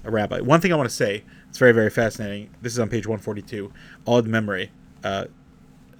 a 0.04 0.10
rabbi. 0.10 0.40
One 0.40 0.60
thing 0.60 0.74
I 0.74 0.76
want 0.78 0.90
to 0.90 0.96
say, 0.96 1.24
it's 1.48 1.60
very 1.60 1.74
very 1.74 1.92
fascinating. 1.92 2.50
This 2.64 2.74
is 2.74 2.80
on 2.80 2.90
page 2.90 3.06
142, 3.06 3.72
Odd 4.08 4.26
Memory. 4.26 4.72
Uh, 5.04 5.26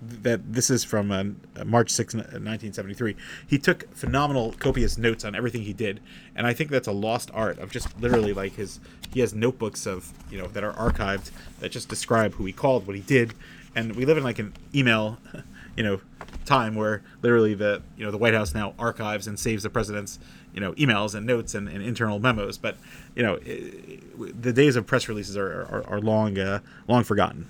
that 0.02 0.54
this 0.54 0.70
is 0.70 0.84
from 0.84 1.12
uh, 1.12 1.24
March 1.66 1.90
6, 1.90 2.16
1973. 2.16 3.16
He 3.48 3.58
took 3.58 3.94
phenomenal, 3.96 4.54
copious 4.60 4.98
notes 4.98 5.26
on 5.26 5.36
everything 5.36 5.64
he 5.64 5.74
did, 5.74 6.00
and 6.36 6.46
I 6.46 6.54
think 6.54 6.70
that's 6.70 6.88
a 6.88 6.92
lost 6.92 7.32
art 7.34 7.58
of 7.60 7.72
just 7.72 8.00
literally 8.00 8.34
like 8.34 8.54
his. 8.54 8.80
He 9.14 9.22
has 9.22 9.34
notebooks 9.34 9.88
of 9.88 10.12
you 10.30 10.38
know 10.38 10.48
that 10.48 10.64
are 10.64 10.74
archived 10.74 11.32
that 11.60 11.72
just 11.72 11.90
describe 11.90 12.34
who 12.34 12.46
he 12.46 12.54
called, 12.54 12.86
what 12.86 12.96
he 12.96 13.02
did, 13.02 13.34
and 13.76 13.96
we 13.96 14.06
live 14.06 14.18
in 14.18 14.24
like 14.24 14.40
an 14.40 14.54
email 14.76 15.18
you 15.76 15.84
know 15.84 16.02
time 16.46 16.76
where 16.76 17.04
literally 17.22 17.54
the 17.54 17.82
you 17.96 18.06
know 18.06 18.12
the 18.12 18.18
White 18.18 18.34
House 18.34 18.54
now 18.54 18.74
archives 18.78 19.28
and 19.28 19.40
saves 19.40 19.64
the 19.64 19.70
president's 19.70 20.20
you 20.54 20.60
know 20.60 20.74
emails 20.74 21.16
and 21.16 21.26
notes 21.26 21.56
and, 21.56 21.68
and 21.68 21.82
internal 21.82 22.20
memos. 22.20 22.58
But 22.58 22.78
you 23.16 23.24
know 23.24 23.40
it, 23.44 24.42
the 24.42 24.54
days 24.54 24.76
of 24.76 24.86
press 24.86 25.08
releases 25.08 25.38
are 25.38 25.64
are, 25.64 25.84
are 25.88 26.02
long 26.02 26.38
uh, 26.38 26.60
long 26.88 27.04
forgotten. 27.04 27.48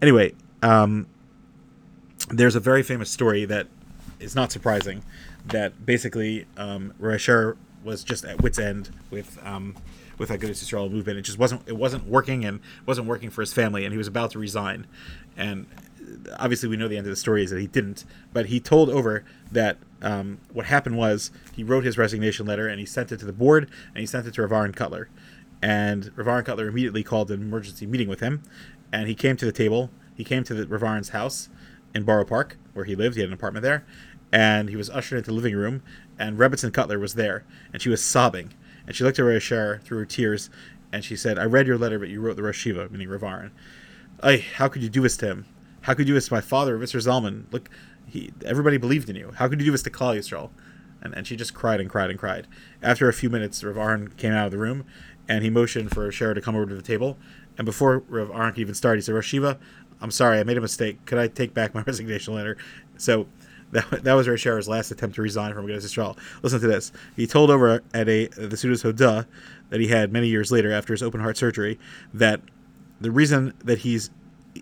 Anyway, 0.00 0.34
um, 0.62 1.06
there's 2.28 2.54
a 2.54 2.60
very 2.60 2.82
famous 2.82 3.10
story 3.10 3.44
that 3.44 3.66
is 4.20 4.34
not 4.34 4.52
surprising 4.52 5.02
that 5.46 5.84
basically 5.84 6.46
um, 6.56 6.94
Recher 7.00 7.56
was 7.82 8.02
just 8.02 8.24
at 8.24 8.42
wit's 8.42 8.58
end 8.58 8.90
with 9.10 9.38
um, 9.44 9.76
with 10.18 10.28
that 10.28 10.40
Agudas 10.40 10.64
Yisrael 10.64 10.90
movement. 10.90 11.18
It 11.18 11.22
just 11.22 11.38
wasn't 11.38 11.62
it 11.66 11.76
wasn't 11.76 12.06
working 12.06 12.44
and 12.44 12.60
wasn't 12.86 13.06
working 13.06 13.30
for 13.30 13.42
his 13.42 13.52
family, 13.52 13.84
and 13.84 13.92
he 13.92 13.98
was 13.98 14.06
about 14.06 14.30
to 14.32 14.38
resign. 14.38 14.86
And 15.36 15.66
obviously, 16.38 16.68
we 16.68 16.76
know 16.76 16.88
the 16.88 16.96
end 16.96 17.06
of 17.06 17.10
the 17.10 17.16
story 17.16 17.44
is 17.44 17.50
that 17.50 17.60
he 17.60 17.66
didn't. 17.66 18.04
But 18.32 18.46
he 18.46 18.60
told 18.60 18.88
over 18.88 19.24
that 19.52 19.78
um, 20.02 20.38
what 20.52 20.66
happened 20.66 20.96
was 20.96 21.30
he 21.54 21.62
wrote 21.64 21.84
his 21.84 21.98
resignation 21.98 22.46
letter 22.46 22.68
and 22.68 22.78
he 22.78 22.86
sent 22.86 23.12
it 23.12 23.18
to 23.20 23.26
the 23.26 23.32
board 23.32 23.70
and 23.94 24.00
he 24.00 24.06
sent 24.06 24.26
it 24.26 24.34
to 24.34 24.46
Rav 24.46 24.72
Kotler. 24.72 25.06
And 25.62 26.10
Rav 26.16 26.44
Kotler 26.44 26.68
immediately 26.68 27.02
called 27.02 27.30
an 27.30 27.40
emergency 27.40 27.86
meeting 27.86 28.08
with 28.08 28.20
him, 28.20 28.42
and 28.92 29.08
he 29.08 29.14
came 29.14 29.36
to 29.36 29.44
the 29.44 29.52
table. 29.52 29.90
He 30.14 30.24
came 30.24 30.44
to 30.44 30.54
the 30.54 30.66
Rav 30.66 30.82
Aharon's 30.82 31.08
house 31.10 31.48
in 31.94 32.04
Borough 32.04 32.24
Park, 32.24 32.56
where 32.72 32.84
he 32.84 32.96
lived. 32.96 33.14
He 33.14 33.20
had 33.20 33.28
an 33.28 33.34
apartment 33.34 33.62
there, 33.62 33.84
and 34.32 34.68
he 34.68 34.76
was 34.76 34.90
ushered 34.90 35.18
into 35.18 35.30
the 35.30 35.36
living 35.36 35.54
room. 35.54 35.82
And 36.18 36.38
Rebbetzin 36.38 36.70
Kotler 36.70 37.00
was 37.00 37.14
there, 37.14 37.44
and 37.72 37.80
she 37.82 37.88
was 37.88 38.02
sobbing 38.02 38.54
and 38.86 38.94
she 38.94 39.04
looked 39.04 39.18
at 39.18 39.24
Rashar 39.24 39.82
through 39.82 39.98
her 39.98 40.04
tears, 40.04 40.50
and 40.92 41.04
she 41.04 41.16
said, 41.16 41.38
"I 41.38 41.44
read 41.44 41.66
your 41.66 41.78
letter, 41.78 41.98
but 41.98 42.08
you 42.08 42.20
wrote 42.20 42.36
the 42.36 42.42
Rosh 42.42 42.58
Shiva, 42.58 42.88
meaning 42.90 43.08
Rav 43.08 43.22
Aharon. 43.22 43.50
Ay, 44.22 44.38
how 44.38 44.68
could 44.68 44.82
you 44.82 44.88
do 44.88 45.02
this 45.02 45.16
to 45.18 45.26
him? 45.26 45.46
How 45.82 45.94
could 45.94 46.06
you 46.06 46.12
do 46.12 46.14
this 46.14 46.28
to 46.28 46.34
my 46.34 46.40
father, 46.40 46.78
Mr. 46.78 47.00
Zalman? 47.00 47.44
Look, 47.52 47.68
he, 48.06 48.32
everybody 48.44 48.76
believed 48.76 49.08
in 49.10 49.16
you. 49.16 49.32
How 49.36 49.48
could 49.48 49.60
you 49.60 49.66
do 49.66 49.72
this 49.72 49.82
to 49.84 49.90
Klal 49.90 50.16
Yisrael?" 50.16 50.50
And, 51.02 51.14
and 51.14 51.26
she 51.26 51.36
just 51.36 51.54
cried 51.54 51.80
and 51.80 51.90
cried 51.90 52.10
and 52.10 52.18
cried. 52.18 52.46
After 52.82 53.08
a 53.08 53.12
few 53.12 53.28
minutes, 53.28 53.62
Rav 53.64 54.16
came 54.16 54.32
out 54.32 54.46
of 54.46 54.52
the 54.52 54.58
room, 54.58 54.84
and 55.28 55.42
he 55.42 55.50
motioned 55.50 55.90
for 55.90 56.10
Cher 56.10 56.34
to 56.34 56.40
come 56.40 56.54
over 56.54 56.66
to 56.66 56.74
the 56.74 56.82
table. 56.82 57.18
And 57.56 57.64
before 57.64 57.98
Rav 58.08 58.28
Aharon 58.28 58.50
could 58.50 58.60
even 58.60 58.74
start, 58.74 58.96
he 58.96 59.02
said, 59.02 59.14
Rosh 59.14 59.28
Shiva, 59.28 59.58
I'm 60.00 60.10
sorry, 60.10 60.38
I 60.38 60.44
made 60.44 60.58
a 60.58 60.60
mistake. 60.60 61.04
Could 61.06 61.18
I 61.18 61.28
take 61.28 61.54
back 61.54 61.74
my 61.74 61.82
resignation 61.86 62.34
letter? 62.34 62.56
So 62.96 63.26
that, 63.72 64.04
that 64.04 64.14
was 64.14 64.28
Ray 64.28 64.32
Rasher's 64.32 64.68
last 64.68 64.90
attempt 64.90 65.16
to 65.16 65.22
resign 65.22 65.52
from 65.52 65.66
Agudas 65.66 65.84
Yisrael. 65.84 66.16
Listen 66.42 66.60
to 66.60 66.66
this. 66.66 66.92
He 67.16 67.26
told 67.26 67.50
over 67.50 67.82
at 67.92 68.08
a 68.08 68.26
the 68.26 68.56
Sudas 68.56 68.84
Hoda 68.84 69.26
that 69.70 69.80
he 69.80 69.88
had 69.88 70.12
many 70.12 70.28
years 70.28 70.52
later 70.52 70.72
after 70.72 70.92
his 70.92 71.02
open 71.02 71.20
heart 71.20 71.36
surgery 71.36 71.78
that 72.12 72.40
the 73.00 73.10
reason 73.10 73.52
that 73.64 73.78
he's 73.78 74.10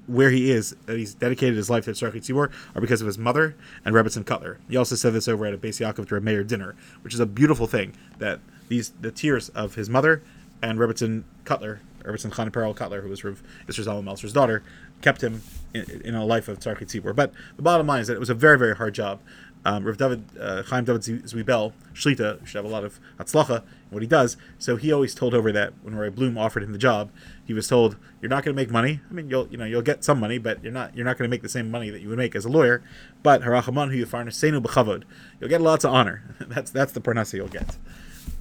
where 0.07 0.31
he 0.31 0.51
is, 0.51 0.75
that 0.87 0.97
he's 0.97 1.15
dedicated 1.15 1.55
his 1.55 1.69
life 1.69 1.85
to 1.85 1.91
Tzarchi 1.91 2.17
Tzibor, 2.17 2.51
are 2.75 2.81
because 2.81 3.03
of 3.03 3.07
his 3.07 3.19
mother 3.19 3.55
and 3.85 3.95
Rebbetzin 3.95 4.25
Kotler. 4.25 4.57
He 4.69 4.77
also 4.77 4.95
said 4.95 5.13
this 5.13 5.29
over 5.29 5.45
at 5.45 5.53
a 5.53 5.59
Beis 5.59 5.81
Yaakov 5.81 6.09
to 6.09 6.17
a 6.17 6.21
mayor 6.21 6.43
dinner, 6.43 6.75
which 7.03 7.13
is 7.13 7.21
a 7.21 7.27
beautiful 7.27 7.67
thing 7.67 7.95
that 8.19 8.41
these 8.69 8.91
the 9.01 9.11
tears 9.11 9.51
of 9.51 9.75
his 9.75 9.91
mother 9.91 10.23
and 10.63 10.79
Rebbetzin 10.79 11.25
Kotler, 11.45 11.81
Rebbetzin 12.05 12.33
Chana 12.33 12.51
Perel 12.51 12.75
Kotler, 12.75 13.03
who 13.03 13.09
was 13.09 13.25
Rav 13.25 13.43
Isser 13.67 13.85
Zalman 13.85 14.33
daughter, 14.33 14.63
kept 15.01 15.23
him 15.23 15.43
in, 15.75 16.03
in 16.05 16.15
a 16.15 16.25
life 16.25 16.49
of 16.49 16.59
Tzarchi 16.59 16.85
Tzibor. 16.85 17.15
But 17.15 17.33
the 17.57 17.63
bottom 17.63 17.87
line 17.87 18.01
is 18.01 18.09
that 18.09 18.15
it 18.15 18.21
was 18.21 18.31
a 18.31 18.35
very, 18.35 18.59
very 18.59 18.77
hard 18.77 18.95
job. 18.95 19.21
Um, 19.65 19.85
Rav 19.85 19.97
David, 19.97 20.25
uh, 20.41 20.65
Chaim 20.65 20.85
David 20.85 21.03
Zwiebel, 21.03 21.73
Shlita, 21.95 22.45
should 22.45 22.57
have 22.57 22.65
a 22.65 22.69
lot 22.69 22.85
of 22.85 22.99
hatzlacha 23.19 23.59
in 23.59 23.91
what 23.91 24.03
he 24.03 24.09
does. 24.09 24.37
So 24.59 24.77
he 24.77 24.91
always 24.93 25.15
told 25.15 25.35
over 25.35 25.53
that 25.53 25.73
when 25.83 25.95
Roy 25.95 26.11
Bloom 26.11 26.37
offered 26.37 26.65
him 26.65 26.73
the 26.73 26.79
job, 26.79 27.11
he 27.45 27.55
was 27.55 27.69
told, 27.69 27.97
"You're 28.21 28.29
not 28.29 28.45
going 28.45 28.57
to 28.57 28.61
make 28.61 28.71
money. 28.71 29.01
I 29.09 29.13
mean, 29.13 29.31
you'll 29.31 29.47
you 29.49 29.57
know 29.57 29.65
you'll 29.65 29.83
get 29.83 30.03
some 30.03 30.19
money, 30.19 30.39
but 30.39 30.63
you're 30.65 30.73
not 30.73 30.97
you're 30.97 31.05
not 31.05 31.17
going 31.17 31.31
to 31.31 31.33
make 31.33 31.43
the 31.43 31.49
same 31.49 31.71
money 31.71 31.91
that 31.91 32.01
you 32.01 32.09
would 32.09 32.19
make 32.19 32.35
as 32.35 32.45
a 32.45 32.49
lawyer. 32.49 32.83
But 33.23 33.43
harachaman 33.43 33.93
hu 33.93 34.05
senu 34.05 34.61
b'chavod. 34.61 35.05
You'll 35.41 35.51
get 35.51 35.61
lots 35.61 35.85
of 35.85 35.93
honor. 35.93 36.25
that's 36.41 36.73
that's 36.73 36.93
the 36.93 37.01
parnasa 37.01 37.35
you'll 37.35 37.49
get." 37.49 37.77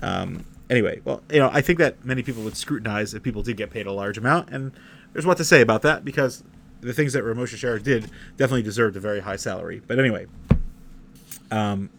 Um, 0.01 0.45
anyway, 0.71 1.01
well, 1.03 1.21
you 1.29 1.37
know, 1.37 1.49
I 1.51 1.61
think 1.61 1.77
that 1.79 2.03
many 2.03 2.23
people 2.23 2.41
would 2.43 2.57
scrutinize 2.57 3.13
if 3.13 3.21
people 3.21 3.43
did 3.43 3.57
get 3.57 3.69
paid 3.69 3.85
a 3.85 3.91
large 3.91 4.17
amount, 4.17 4.49
and 4.49 4.71
there's 5.13 5.25
what 5.25 5.37
to 5.37 5.43
say 5.43 5.61
about 5.61 5.83
that 5.83 6.03
because 6.03 6.43
the 6.79 6.93
things 6.93 7.13
that 7.13 7.23
Ramosha 7.23 7.57
Sherrick 7.57 7.83
did 7.83 8.09
definitely 8.37 8.63
deserved 8.63 8.95
a 8.95 8.99
very 8.99 9.19
high 9.19 9.35
salary. 9.35 9.81
But 9.85 9.99
anyway, 9.99 10.25
um, 11.51 11.89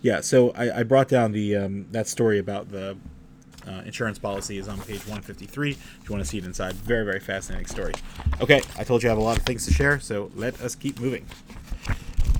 yeah. 0.00 0.20
So 0.22 0.50
I, 0.52 0.80
I 0.80 0.82
brought 0.82 1.08
down 1.08 1.30
the 1.32 1.56
um, 1.56 1.86
that 1.92 2.08
story 2.08 2.38
about 2.38 2.70
the 2.70 2.96
uh, 3.68 3.82
insurance 3.84 4.18
policy 4.18 4.58
is 4.58 4.66
on 4.66 4.78
page 4.80 5.06
153. 5.06 5.70
If 5.70 5.78
you 6.04 6.10
want 6.10 6.24
to 6.24 6.28
see 6.28 6.38
it 6.38 6.44
inside, 6.44 6.72
very 6.74 7.04
very 7.04 7.20
fascinating 7.20 7.66
story. 7.66 7.92
Okay, 8.40 8.62
I 8.78 8.84
told 8.84 9.02
you 9.02 9.10
I 9.10 9.12
have 9.12 9.18
a 9.18 9.22
lot 9.22 9.36
of 9.36 9.44
things 9.44 9.66
to 9.66 9.72
share, 9.72 10.00
so 10.00 10.30
let 10.34 10.60
us 10.62 10.74
keep 10.74 10.98
moving. 10.98 11.26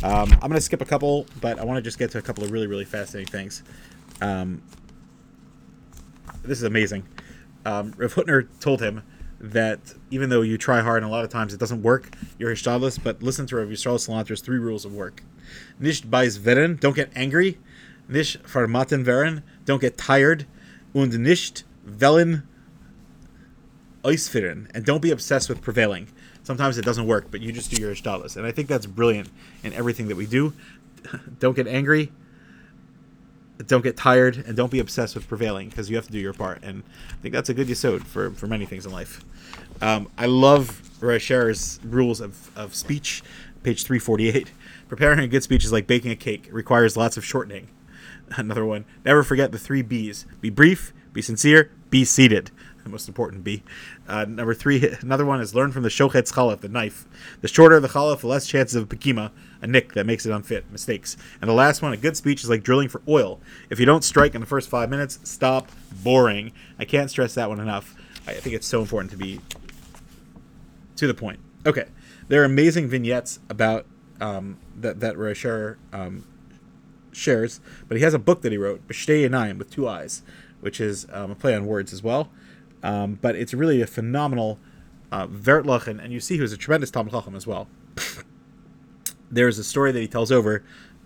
Um, 0.02 0.32
I'm 0.32 0.48
going 0.48 0.54
to 0.54 0.60
skip 0.60 0.80
a 0.80 0.84
couple, 0.84 1.26
but 1.40 1.60
I 1.60 1.64
want 1.64 1.76
to 1.76 1.82
just 1.82 1.96
get 1.96 2.10
to 2.12 2.18
a 2.18 2.22
couple 2.22 2.42
of 2.42 2.50
really 2.50 2.66
really 2.66 2.86
fascinating 2.86 3.30
things. 3.30 3.62
Um, 4.20 4.62
this 6.42 6.58
is 6.58 6.64
amazing. 6.64 7.04
Um, 7.64 7.94
Rav 7.96 8.14
Hutner 8.14 8.48
told 8.60 8.80
him 8.80 9.02
that 9.40 9.94
even 10.10 10.30
though 10.30 10.42
you 10.42 10.56
try 10.56 10.80
hard 10.80 11.02
and 11.02 11.10
a 11.10 11.14
lot 11.14 11.24
of 11.24 11.30
times 11.30 11.52
it 11.52 11.60
doesn't 11.60 11.82
work, 11.82 12.10
you're 12.38 12.52
hishtadlus, 12.52 13.02
but 13.02 13.22
listen 13.22 13.46
to 13.46 13.56
Rav 13.56 13.68
Yisrael 13.68 13.98
Salanter's 13.98 14.40
three 14.40 14.58
rules 14.58 14.84
of 14.84 14.94
work. 14.94 15.22
Nicht 15.78 16.10
bais 16.10 16.38
veren, 16.38 16.78
don't 16.78 16.94
get 16.94 17.10
angry. 17.14 17.58
Nicht 18.08 18.42
farmaten 18.44 19.04
veren, 19.04 19.42
don't 19.64 19.80
get 19.80 19.98
tired. 19.98 20.46
Und 20.94 21.18
nicht 21.18 21.64
velen 21.86 22.44
oisfiren, 24.04 24.68
and 24.74 24.84
don't 24.84 25.02
be 25.02 25.10
obsessed 25.10 25.48
with 25.48 25.62
prevailing. 25.62 26.08
Sometimes 26.42 26.76
it 26.76 26.84
doesn't 26.84 27.06
work, 27.06 27.30
but 27.30 27.40
you 27.40 27.52
just 27.52 27.70
do 27.70 27.80
your 27.80 27.94
hishtadlus. 27.94 28.36
And 28.36 28.44
I 28.44 28.50
think 28.50 28.68
that's 28.68 28.86
brilliant 28.86 29.30
in 29.62 29.72
everything 29.72 30.08
that 30.08 30.16
we 30.16 30.26
do. 30.26 30.52
don't 31.38 31.54
get 31.54 31.66
angry, 31.66 32.12
don't 33.66 33.82
get 33.82 33.96
tired 33.96 34.42
and 34.46 34.56
don't 34.56 34.70
be 34.70 34.78
obsessed 34.78 35.14
with 35.14 35.28
prevailing 35.28 35.68
because 35.68 35.90
you 35.90 35.96
have 35.96 36.06
to 36.06 36.12
do 36.12 36.18
your 36.18 36.32
part. 36.32 36.62
And 36.62 36.82
I 37.10 37.14
think 37.22 37.34
that's 37.34 37.48
a 37.48 37.54
good 37.54 37.68
yisod 37.68 38.04
for, 38.04 38.30
for 38.30 38.46
many 38.46 38.66
things 38.66 38.86
in 38.86 38.92
life. 38.92 39.24
Um, 39.80 40.08
I 40.16 40.26
love 40.26 40.82
Rasher's 41.00 41.80
rules 41.84 42.20
of, 42.20 42.50
of 42.56 42.74
speech, 42.74 43.22
page 43.62 43.84
348. 43.84 44.50
Preparing 44.88 45.20
a 45.20 45.28
good 45.28 45.42
speech 45.42 45.64
is 45.64 45.72
like 45.72 45.86
baking 45.86 46.10
a 46.10 46.16
cake, 46.16 46.48
it 46.48 46.52
requires 46.52 46.96
lots 46.96 47.16
of 47.16 47.24
shortening. 47.24 47.68
Another 48.36 48.64
one, 48.64 48.84
never 49.04 49.22
forget 49.22 49.52
the 49.52 49.58
three 49.58 49.82
B's 49.82 50.26
be 50.40 50.50
brief, 50.50 50.92
be 51.12 51.22
sincere, 51.22 51.70
be 51.90 52.04
seated 52.04 52.50
the 52.82 52.90
most 52.90 53.08
important 53.08 53.44
B. 53.44 53.62
Uh, 54.08 54.24
number 54.24 54.54
three, 54.54 54.94
another 55.00 55.24
one 55.24 55.40
is 55.40 55.54
learn 55.54 55.72
from 55.72 55.82
the 55.82 55.88
shochet 55.88 56.30
chalif, 56.30 56.60
the 56.60 56.68
knife. 56.68 57.06
The 57.40 57.48
shorter 57.48 57.80
the 57.80 57.88
chalif, 57.88 58.20
the 58.20 58.26
less 58.26 58.46
chances 58.46 58.76
of 58.76 58.88
pekima, 58.88 59.30
a 59.62 59.66
nick 59.66 59.94
that 59.94 60.04
makes 60.04 60.26
it 60.26 60.32
unfit, 60.32 60.70
mistakes. 60.70 61.16
And 61.40 61.48
the 61.48 61.54
last 61.54 61.80
one, 61.80 61.92
a 61.92 61.96
good 61.96 62.16
speech 62.16 62.42
is 62.42 62.50
like 62.50 62.62
drilling 62.62 62.88
for 62.88 63.00
oil. 63.08 63.40
If 63.70 63.80
you 63.80 63.86
don't 63.86 64.04
strike 64.04 64.34
in 64.34 64.40
the 64.40 64.46
first 64.46 64.68
five 64.68 64.90
minutes, 64.90 65.18
stop. 65.24 65.70
Boring. 66.02 66.52
I 66.78 66.84
can't 66.84 67.08
stress 67.08 67.34
that 67.34 67.48
one 67.48 67.60
enough. 67.60 67.94
I 68.26 68.34
think 68.34 68.56
it's 68.56 68.66
so 68.66 68.80
important 68.80 69.10
to 69.12 69.16
be 69.16 69.40
to 70.96 71.06
the 71.06 71.14
point. 71.14 71.38
Okay, 71.64 71.86
there 72.28 72.42
are 72.42 72.44
amazing 72.44 72.88
vignettes 72.88 73.38
about 73.48 73.86
um, 74.20 74.58
that 74.76 75.00
that 75.00 75.16
Rasher 75.16 75.78
um, 75.92 76.24
shares, 77.12 77.60
but 77.88 77.96
he 77.96 78.02
has 78.02 78.14
a 78.14 78.18
book 78.18 78.42
that 78.42 78.52
he 78.52 78.58
wrote, 78.58 78.86
Yanayim, 78.88 79.58
with 79.58 79.70
two 79.70 79.86
eyes, 79.88 80.22
which 80.60 80.80
is 80.80 81.06
um, 81.12 81.30
a 81.30 81.34
play 81.34 81.54
on 81.54 81.66
words 81.66 81.92
as 81.92 82.02
well. 82.02 82.30
Um, 82.82 83.18
but 83.20 83.36
it's 83.36 83.54
really 83.54 83.80
a 83.80 83.86
phenomenal 83.86 84.58
uh, 85.12 85.26
Vertlach, 85.26 85.86
and, 85.86 86.12
you 86.12 86.20
see 86.20 86.36
he 86.36 86.40
was 86.40 86.52
a 86.52 86.56
tremendous 86.56 86.90
Talmud 86.90 87.12
Chacham 87.12 87.36
as 87.36 87.46
well. 87.46 87.68
There's 89.32 89.58
a 89.58 89.64
story 89.64 89.92
that 89.92 90.00
he 90.00 90.06
tells 90.06 90.30
over 90.30 90.62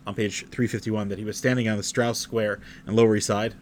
on 0.07 0.15
page 0.15 0.41
351 0.49 1.09
that 1.09 1.19
he 1.19 1.25
was 1.25 1.37
standing 1.37 1.69
on 1.69 1.77
the 1.77 1.83
Straus 1.83 2.19
Square 2.19 2.61
in 2.87 2.97
Lower 2.97 3.17
East 3.17 3.29
Side 3.29 3.55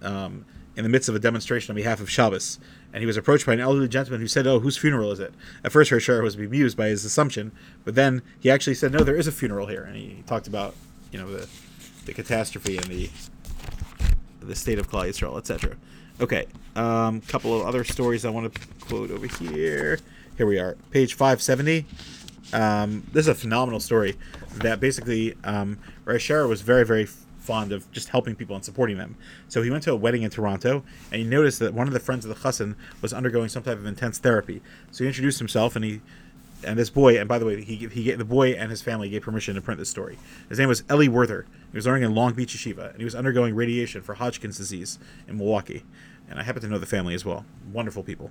um, 0.00 0.44
in 0.76 0.84
the 0.84 0.88
midst 0.88 1.08
of 1.08 1.14
a 1.16 1.18
demonstration 1.18 1.72
on 1.72 1.76
behalf 1.76 2.00
of 2.00 2.08
Shabbos, 2.08 2.60
and 2.92 3.00
he 3.00 3.06
was 3.06 3.16
approached 3.16 3.46
by 3.46 3.52
an 3.52 3.60
elderly 3.60 3.88
gentleman 3.88 4.20
who 4.20 4.28
said, 4.28 4.46
"Oh, 4.46 4.60
whose 4.60 4.76
funeral 4.76 5.10
is 5.10 5.18
it?" 5.20 5.34
At 5.64 5.72
first, 5.72 5.90
Rasher 5.90 6.22
was 6.22 6.36
bemused 6.36 6.76
by 6.76 6.86
his 6.86 7.04
assumption, 7.04 7.52
but 7.84 7.96
then 7.96 8.22
he 8.40 8.50
actually 8.50 8.74
said, 8.74 8.92
"No, 8.92 9.00
there 9.00 9.16
is 9.16 9.26
a 9.26 9.32
funeral 9.32 9.66
here," 9.66 9.82
and 9.82 9.96
he, 9.96 10.06
he 10.06 10.22
talked 10.22 10.46
about, 10.46 10.74
you 11.10 11.18
know, 11.18 11.28
the 11.28 11.48
the 12.06 12.14
catastrophe 12.14 12.76
and 12.76 12.86
the 12.86 13.10
the 14.40 14.54
state 14.54 14.78
of 14.78 14.88
Klal 14.88 15.08
Yisrael, 15.08 15.36
etc. 15.36 15.76
Okay, 16.20 16.46
a 16.76 16.82
um, 16.82 17.20
couple 17.22 17.58
of 17.58 17.66
other 17.66 17.82
stories 17.82 18.24
I 18.24 18.30
want 18.30 18.52
to 18.52 18.60
quote 18.86 19.10
over 19.10 19.26
here. 19.26 19.98
Here 20.36 20.46
we 20.46 20.58
are, 20.58 20.76
page 20.90 21.14
570. 21.14 21.86
Um, 22.54 23.04
this 23.12 23.22
is 23.22 23.28
a 23.28 23.34
phenomenal 23.34 23.80
story 23.80 24.16
that 24.56 24.78
basically 24.80 25.34
um, 25.42 25.78
Rashara 26.04 26.48
was 26.48 26.62
very, 26.62 26.86
very 26.86 27.04
fond 27.04 27.72
of 27.72 27.90
just 27.92 28.08
helping 28.08 28.34
people 28.34 28.56
and 28.56 28.64
supporting 28.64 28.96
them. 28.96 29.16
So 29.48 29.60
he 29.60 29.70
went 29.70 29.82
to 29.84 29.92
a 29.92 29.96
wedding 29.96 30.22
in 30.22 30.30
Toronto 30.30 30.84
and 31.10 31.20
he 31.20 31.26
noticed 31.26 31.58
that 31.58 31.74
one 31.74 31.86
of 31.86 31.92
the 31.92 32.00
friends 32.00 32.24
of 32.24 32.30
the 32.30 32.36
chassan 32.36 32.76
was 33.02 33.12
undergoing 33.12 33.48
some 33.48 33.62
type 33.62 33.76
of 33.76 33.84
intense 33.84 34.18
therapy. 34.18 34.62
So 34.92 35.04
he 35.04 35.08
introduced 35.08 35.40
himself 35.40 35.76
and 35.76 35.84
he 35.84 36.00
and 36.66 36.78
this 36.78 36.88
boy, 36.88 37.18
and 37.18 37.28
by 37.28 37.38
the 37.38 37.44
way, 37.44 37.62
he 37.62 37.76
he 37.88 38.10
the 38.12 38.24
boy 38.24 38.52
and 38.52 38.70
his 38.70 38.80
family 38.80 39.10
gave 39.10 39.20
permission 39.20 39.54
to 39.54 39.60
print 39.60 39.78
this 39.78 39.90
story. 39.90 40.18
His 40.48 40.58
name 40.58 40.68
was 40.68 40.82
Eli 40.90 41.08
Werther. 41.08 41.44
He 41.70 41.76
was 41.76 41.84
learning 41.84 42.04
in 42.04 42.14
Long 42.14 42.32
Beach 42.32 42.54
Yeshiva, 42.56 42.90
and 42.90 42.98
he 42.98 43.04
was 43.04 43.14
undergoing 43.14 43.54
radiation 43.54 44.00
for 44.00 44.14
Hodgkin's 44.14 44.56
disease 44.56 44.98
in 45.28 45.36
Milwaukee. 45.36 45.84
And 46.30 46.38
I 46.38 46.42
happen 46.42 46.62
to 46.62 46.68
know 46.68 46.78
the 46.78 46.86
family 46.86 47.14
as 47.14 47.24
well. 47.24 47.44
Wonderful 47.70 48.02
people. 48.02 48.30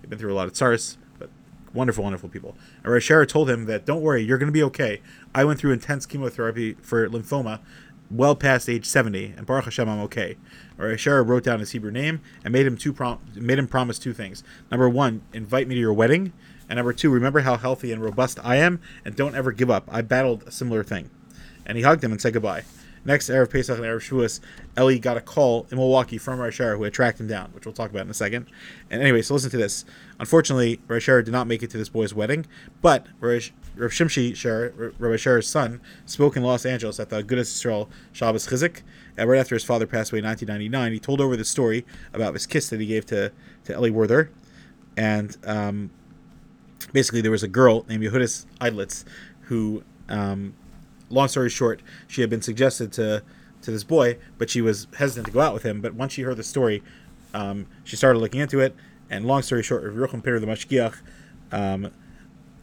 They've 0.00 0.08
been 0.08 0.18
through 0.18 0.32
a 0.32 0.36
lot 0.36 0.46
of 0.46 0.52
tsars, 0.52 0.96
but 1.18 1.28
wonderful, 1.74 2.04
wonderful 2.04 2.28
people. 2.28 2.56
And 2.82 2.92
Rashara 2.92 3.26
told 3.26 3.48
him 3.50 3.66
that 3.66 3.84
don't 3.84 4.02
worry, 4.02 4.22
you're 4.22 4.38
going 4.38 4.48
to 4.48 4.52
be 4.52 4.62
okay. 4.64 5.00
I 5.34 5.44
went 5.44 5.58
through 5.58 5.72
intense 5.72 6.06
chemotherapy 6.06 6.74
for 6.82 7.08
lymphoma, 7.08 7.60
well 8.10 8.36
past 8.36 8.68
age 8.68 8.84
70, 8.86 9.34
and 9.36 9.46
Baruch 9.46 9.64
Hashem, 9.64 9.88
I'm 9.88 10.00
okay. 10.00 10.36
Rashara 10.78 11.26
wrote 11.26 11.44
down 11.44 11.60
his 11.60 11.70
Hebrew 11.70 11.90
name 11.90 12.20
and 12.44 12.52
made 12.52 12.66
him 12.66 12.76
two 12.76 12.92
prom- 12.92 13.20
made 13.34 13.58
him 13.58 13.68
promise 13.68 13.98
two 13.98 14.12
things. 14.12 14.42
Number 14.70 14.88
one, 14.88 15.22
invite 15.32 15.68
me 15.68 15.74
to 15.74 15.80
your 15.80 15.92
wedding, 15.92 16.32
and 16.68 16.76
number 16.76 16.92
two, 16.92 17.10
remember 17.10 17.40
how 17.40 17.56
healthy 17.56 17.92
and 17.92 18.02
robust 18.02 18.38
I 18.42 18.56
am, 18.56 18.80
and 19.04 19.16
don't 19.16 19.34
ever 19.34 19.52
give 19.52 19.70
up. 19.70 19.88
I 19.90 20.02
battled 20.02 20.44
a 20.46 20.50
similar 20.50 20.82
thing. 20.82 21.10
And 21.64 21.76
he 21.78 21.84
hugged 21.84 22.02
him 22.02 22.12
and 22.12 22.20
said 22.20 22.32
goodbye. 22.32 22.64
Next, 23.04 23.28
Erev 23.28 23.50
Pesach 23.50 23.76
and 23.76 23.84
Erev 23.84 23.98
Shavuos, 23.98 24.40
Eli 24.78 24.98
got 24.98 25.16
a 25.16 25.20
call 25.20 25.66
in 25.70 25.78
Milwaukee 25.78 26.18
from 26.18 26.38
Rashar 26.38 26.76
who 26.76 26.84
had 26.84 26.92
tracked 26.92 27.18
him 27.18 27.26
down, 27.26 27.50
which 27.52 27.66
we'll 27.66 27.72
talk 27.72 27.90
about 27.90 28.02
in 28.02 28.10
a 28.10 28.14
second. 28.14 28.46
And 28.90 29.02
anyway, 29.02 29.22
so 29.22 29.34
listen 29.34 29.50
to 29.50 29.56
this. 29.56 29.84
Unfortunately, 30.20 30.80
Rashar 30.86 31.24
did 31.24 31.32
not 31.32 31.48
make 31.48 31.62
it 31.62 31.70
to 31.70 31.78
this 31.78 31.88
boy's 31.88 32.14
wedding, 32.14 32.46
but 32.80 33.06
Rav 33.18 33.50
Shimshi 33.76 34.36
Shar, 34.36 34.72
Rabbi 34.98 35.40
son, 35.40 35.80
spoke 36.06 36.36
in 36.36 36.44
Los 36.44 36.64
Angeles 36.64 37.00
at 37.00 37.10
the 37.10 37.22
Agudas 37.22 37.50
Yisrael 37.50 37.88
Shabbos 38.12 38.46
Chizik. 38.46 38.82
And 39.16 39.28
right 39.28 39.40
after 39.40 39.56
his 39.56 39.64
father 39.64 39.86
passed 39.86 40.12
away 40.12 40.20
in 40.20 40.24
1999, 40.24 40.92
he 40.92 41.00
told 41.00 41.20
over 41.20 41.36
the 41.36 41.44
story 41.44 41.84
about 42.12 42.34
his 42.34 42.46
kiss 42.46 42.70
that 42.70 42.80
he 42.80 42.86
gave 42.86 43.04
to, 43.06 43.32
to 43.64 43.72
Eli 43.72 43.90
Werther. 43.90 44.30
And 44.96 45.36
um, 45.44 45.90
basically, 46.92 47.20
there 47.20 47.30
was 47.30 47.42
a 47.42 47.48
girl 47.48 47.84
named 47.88 48.04
Yehudis 48.04 48.46
Eidlitz 48.60 49.04
who 49.46 49.82
um, 50.08 50.54
long 51.12 51.28
story 51.28 51.50
short, 51.50 51.82
she 52.08 52.20
had 52.20 52.30
been 52.30 52.42
suggested 52.42 52.92
to 52.94 53.22
to 53.62 53.70
this 53.70 53.84
boy, 53.84 54.18
but 54.38 54.50
she 54.50 54.60
was 54.60 54.88
hesitant 54.96 55.26
to 55.26 55.32
go 55.32 55.40
out 55.40 55.54
with 55.54 55.62
him. 55.62 55.80
But 55.80 55.94
once 55.94 56.12
she 56.12 56.22
heard 56.22 56.36
the 56.36 56.42
story, 56.42 56.82
um, 57.32 57.66
she 57.84 57.94
started 57.96 58.18
looking 58.18 58.40
into 58.40 58.58
it. 58.60 58.74
And 59.08 59.24
long 59.24 59.42
story 59.42 59.62
short, 59.62 59.84
Yerucham 59.84 60.24
Peter 60.24 60.40
the 60.40 60.46
Mashgiach 60.46 60.96
um, 61.52 61.92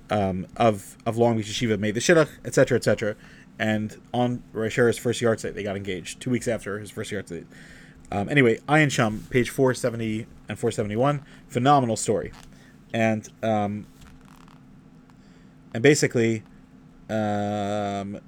um, 0.09 0.47
of 0.57 0.97
of 1.05 1.17
Long 1.17 1.37
Beach 1.37 1.47
Yeshiva 1.47 1.79
made 1.79 1.93
the 1.93 1.99
shidduch, 1.99 2.29
etc., 2.43 2.77
etc. 2.77 3.15
And 3.59 3.97
on 4.13 4.41
Rashara's 4.53 4.97
first 4.97 5.21
yahrzeit, 5.21 5.53
they 5.53 5.63
got 5.63 5.75
engaged 5.75 6.21
two 6.21 6.29
weeks 6.29 6.47
after 6.47 6.79
his 6.79 6.89
first 6.91 7.11
yahrzeit. 7.11 7.45
Um, 8.11 8.29
anyway, 8.29 8.57
Ayin 8.67 8.89
Sham, 8.89 9.27
page 9.29 9.49
470 9.51 10.25
and 10.47 10.57
471, 10.57 11.21
phenomenal 11.47 11.95
story. 11.95 12.31
And 12.93 13.29
um, 13.43 13.85
and 15.73 15.83
basically, 15.83 16.43
um, 17.09 18.19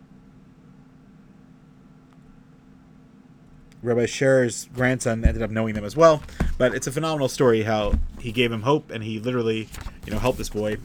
Rabbi 3.81 4.05
Sher's 4.05 4.65
grandson 4.73 5.25
ended 5.25 5.41
up 5.41 5.49
knowing 5.51 5.73
them 5.73 5.83
as 5.83 5.95
well. 5.95 6.21
But 6.57 6.75
it's 6.75 6.87
a 6.87 6.91
phenomenal 6.91 7.27
story 7.27 7.63
how 7.63 7.93
he 8.19 8.31
gave 8.31 8.51
him 8.51 8.61
hope 8.61 8.91
and 8.91 9.03
he 9.03 9.19
literally, 9.19 9.67
you 10.05 10.13
know, 10.13 10.19
helped 10.19 10.37
this 10.37 10.49
boy 10.49 10.77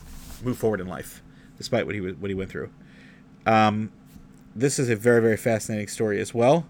move 0.42 0.58
forward 0.58 0.80
in 0.80 0.86
life, 0.86 1.22
despite 1.58 1.86
what 1.86 1.94
he 1.94 2.00
was, 2.00 2.14
what 2.16 2.30
he 2.30 2.34
went 2.34 2.50
through. 2.50 2.70
Um, 3.44 3.92
this 4.54 4.78
is 4.78 4.88
a 4.88 4.96
very 4.96 5.20
very 5.20 5.36
fascinating 5.36 5.88
story 5.88 6.20
as 6.20 6.32
well. 6.32 6.66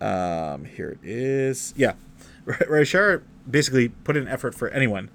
Um, 0.00 0.64
here 0.64 0.90
it 0.90 0.98
is. 1.02 1.74
Yeah, 1.76 1.94
Rabbi 2.44 2.84
Sher 2.84 3.22
basically 3.48 3.88
put 3.88 4.16
in 4.16 4.26
effort 4.28 4.54
for 4.54 4.68
anyone. 4.70 5.10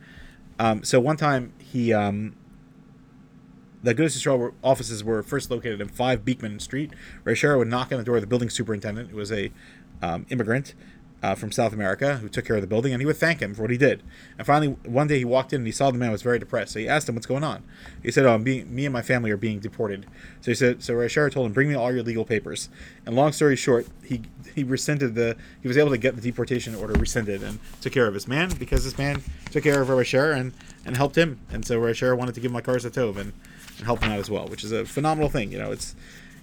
Um, 0.60 0.84
so 0.84 1.00
one 1.00 1.18
time 1.18 1.54
he 1.60 1.92
um, 1.94 2.36
the 3.84 3.96
Agudas 3.96 4.18
Yisrael 4.18 4.54
offices 4.64 5.04
were 5.04 5.24
first 5.24 5.50
located 5.50 5.82
in 5.82 5.88
5 5.88 6.24
Beekman 6.24 6.60
Street. 6.60 6.92
Rashara 7.24 7.58
would 7.58 7.68
knock 7.68 7.92
on 7.92 7.98
the 7.98 8.04
door 8.04 8.16
of 8.16 8.22
the 8.22 8.28
building 8.28 8.50
superintendent, 8.50 9.10
who 9.10 9.18
was 9.18 9.32
a 9.32 9.52
um, 10.02 10.26
immigrant 10.30 10.74
uh, 11.24 11.36
from 11.36 11.52
South 11.52 11.72
America 11.72 12.18
who 12.18 12.28
took 12.28 12.46
care 12.46 12.56
of 12.56 12.62
the 12.62 12.68
building, 12.68 12.94
and 12.94 13.02
he 13.02 13.06
would 13.06 13.18
thank 13.18 13.40
him 13.40 13.54
for 13.54 13.64
what 13.64 13.72
he 13.72 13.78
did. 13.78 14.02
And 14.38 14.48
finally, 14.48 14.70
one 14.86 15.08
day 15.08 15.20
he 15.20 15.26
walked 15.26 15.54
in 15.54 15.62
and 15.62 15.68
he 15.68 15.72
saw 15.72 15.92
the 15.92 15.98
man 15.98 16.12
was 16.12 16.24
very 16.24 16.40
depressed. 16.40 16.74
So 16.74 16.80
he 16.80 16.88
asked 16.88 17.08
him, 17.08 17.16
"What's 17.16 17.28
going 17.28 17.44
on?" 17.44 17.64
He 18.02 18.12
said, 18.12 18.26
"Oh, 18.26 18.38
being, 18.38 18.74
me 18.74 18.86
and 18.86 18.94
my 18.94 19.02
family 19.02 19.30
are 19.30 19.38
being 19.38 19.60
deported." 19.60 20.06
So 20.42 20.52
he 20.52 20.56
said, 20.56 20.82
so 20.82 20.94
Rashara 20.94 21.32
told 21.32 21.46
him, 21.46 21.54
"Bring 21.54 21.70
me 21.70 21.76
all 21.76 21.94
your 21.94 22.04
legal 22.04 22.26
papers." 22.26 22.70
And 23.06 23.16
long 23.16 23.34
story 23.34 23.56
short, 23.56 23.88
he 24.04 24.22
he 24.56 24.64
rescinded 24.64 25.16
the 25.16 25.36
he 25.62 25.68
was 25.68 25.78
able 25.78 25.92
to 25.92 25.98
get 25.98 26.16
the 26.16 26.22
deportation 26.22 26.74
order 26.74 26.94
rescinded 26.94 27.44
and 27.44 27.60
took 27.82 27.94
care 27.94 28.08
of 28.08 28.14
his 28.14 28.28
man 28.28 28.52
because 28.58 28.84
this 28.84 28.98
man 28.98 29.22
took 29.52 29.64
care 29.64 29.82
of 29.82 29.90
Rashara 29.90 30.38
and 30.38 30.54
and 30.86 30.98
helped 30.98 31.18
him. 31.18 31.40
And 31.52 31.66
so 31.66 31.80
Rashara 31.80 32.18
wanted 32.18 32.34
to 32.36 32.42
give 32.42 32.52
him 32.52 32.58
a 32.58 32.62
Karza 32.62 32.90
Tov 32.90 33.18
and, 33.18 33.34
and 33.82 33.88
help 33.88 34.04
out 34.04 34.20
as 34.20 34.30
well, 34.30 34.48
which 34.48 34.64
is 34.64 34.72
a 34.72 34.86
phenomenal 34.86 35.28
thing. 35.28 35.52
You 35.52 35.58
know, 35.58 35.72
it's 35.72 35.96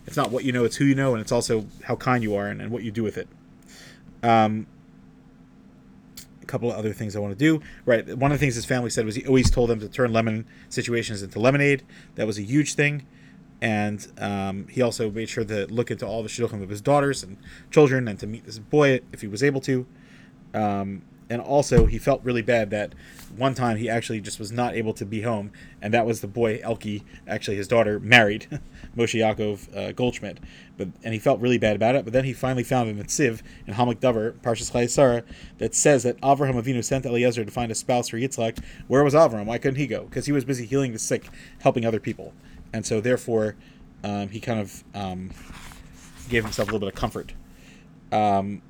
it's 0.07 0.16
not 0.16 0.31
what 0.31 0.44
you 0.44 0.53
know, 0.53 0.64
it's 0.64 0.77
who 0.77 0.85
you 0.85 0.94
know, 0.94 1.14
and 1.14 1.20
it's 1.20 1.33
also 1.33 1.66
how 1.85 1.96
kind 1.96 2.22
you 2.22 2.35
are 2.35 2.48
and, 2.48 2.61
and 2.61 2.70
what 2.70 2.83
you 2.83 2.90
do 2.90 3.03
with 3.03 3.16
it. 3.16 3.29
Um, 4.22 4.66
a 6.42 6.46
couple 6.46 6.70
of 6.70 6.77
other 6.77 6.92
things 6.92 7.14
I 7.14 7.20
want 7.20 7.33
to 7.33 7.38
do. 7.38 7.62
Right, 7.87 8.07
one 8.16 8.33
of 8.33 8.38
the 8.38 8.40
things 8.40 8.57
his 8.57 8.64
family 8.64 8.90
said 8.90 9.07
was 9.07 9.14
he 9.14 9.27
always 9.27 9.51
told 9.51 9.70
them 9.70 9.81
to 9.81 9.88
turn 9.88 10.12
lemon 10.12 10.46
situations 10.68 11.22
into 11.22 11.38
lemonade. 11.38 11.85
That 12.16 12.27
was 12.27 12.38
a 12.38 12.42
huge 12.42 12.74
thing, 12.74 13.07
and 13.61 14.07
um, 14.18 14.66
he 14.68 14.83
also 14.83 15.11
made 15.11 15.29
sure 15.29 15.44
to 15.44 15.66
look 15.66 15.90
into 15.90 16.07
all 16.07 16.22
the 16.22 16.29
shidduchim 16.29 16.62
of 16.62 16.70
his 16.70 16.81
daughters 16.81 17.22
and 17.22 17.37
children, 17.70 18.09
and 18.09 18.18
to 18.18 18.27
meet 18.27 18.44
this 18.46 18.59
boy 18.59 19.01
if 19.12 19.20
he 19.20 19.29
was 19.29 19.44
able 19.44 19.61
to. 19.61 19.87
Um, 20.55 21.03
and 21.30 21.40
also 21.42 21.86
he 21.86 21.98
felt 21.98 22.22
really 22.24 22.42
bad 22.42 22.70
that 22.70 22.94
one 23.36 23.54
time 23.54 23.76
he 23.76 23.88
actually 23.88 24.20
just 24.20 24.38
was 24.38 24.50
not 24.50 24.74
able 24.74 24.92
to 24.94 25.04
be 25.04 25.22
home, 25.22 25.52
and 25.80 25.92
that 25.94 26.06
was 26.06 26.20
the 26.20 26.26
boy 26.26 26.58
Elkie, 26.58 27.02
actually 27.26 27.56
his 27.56 27.68
daughter, 27.68 28.00
married 28.00 28.46
Moshe 28.96 29.18
Yaakov 29.18 29.76
uh, 29.76 29.92
Goldschmidt, 29.92 30.38
but 30.76 30.88
and 31.04 31.12
he 31.12 31.20
felt 31.20 31.40
really 31.40 31.58
bad 31.58 31.76
about 31.76 31.94
it. 31.94 32.04
But 32.04 32.12
then 32.12 32.24
he 32.24 32.32
finally 32.32 32.64
found 32.64 32.88
in 32.88 32.98
Tziv 33.04 33.42
in 33.66 33.74
Ha'amek 33.74 34.00
Davar, 34.00 34.32
Parshas 34.40 34.72
Chayesara, 34.72 35.22
that 35.58 35.74
says 35.74 36.02
that 36.02 36.20
Avraham 36.20 36.60
Avinu 36.60 36.82
sent 36.84 37.04
Eliezer 37.04 37.44
to 37.44 37.50
find 37.50 37.70
a 37.70 37.74
spouse 37.74 38.08
for 38.08 38.16
Yitzchak. 38.16 38.62
Where 38.86 39.04
was 39.04 39.14
Avraham? 39.14 39.46
Why 39.46 39.58
couldn't 39.58 39.78
he 39.78 39.86
go? 39.86 40.04
Because 40.04 40.26
he 40.26 40.32
was 40.32 40.44
busy 40.44 40.66
healing 40.66 40.92
the 40.92 40.98
sick, 40.98 41.28
helping 41.60 41.84
other 41.84 42.00
people, 42.00 42.32
and 42.72 42.86
so 42.86 43.00
therefore 43.00 43.56
um, 44.02 44.28
he 44.28 44.40
kind 44.40 44.60
of 44.60 44.84
um, 44.94 45.30
gave 46.28 46.44
himself 46.44 46.68
a 46.68 46.72
little 46.72 46.86
bit 46.86 46.94
of 46.94 46.98
comfort. 46.98 47.34
Um, 48.10 48.62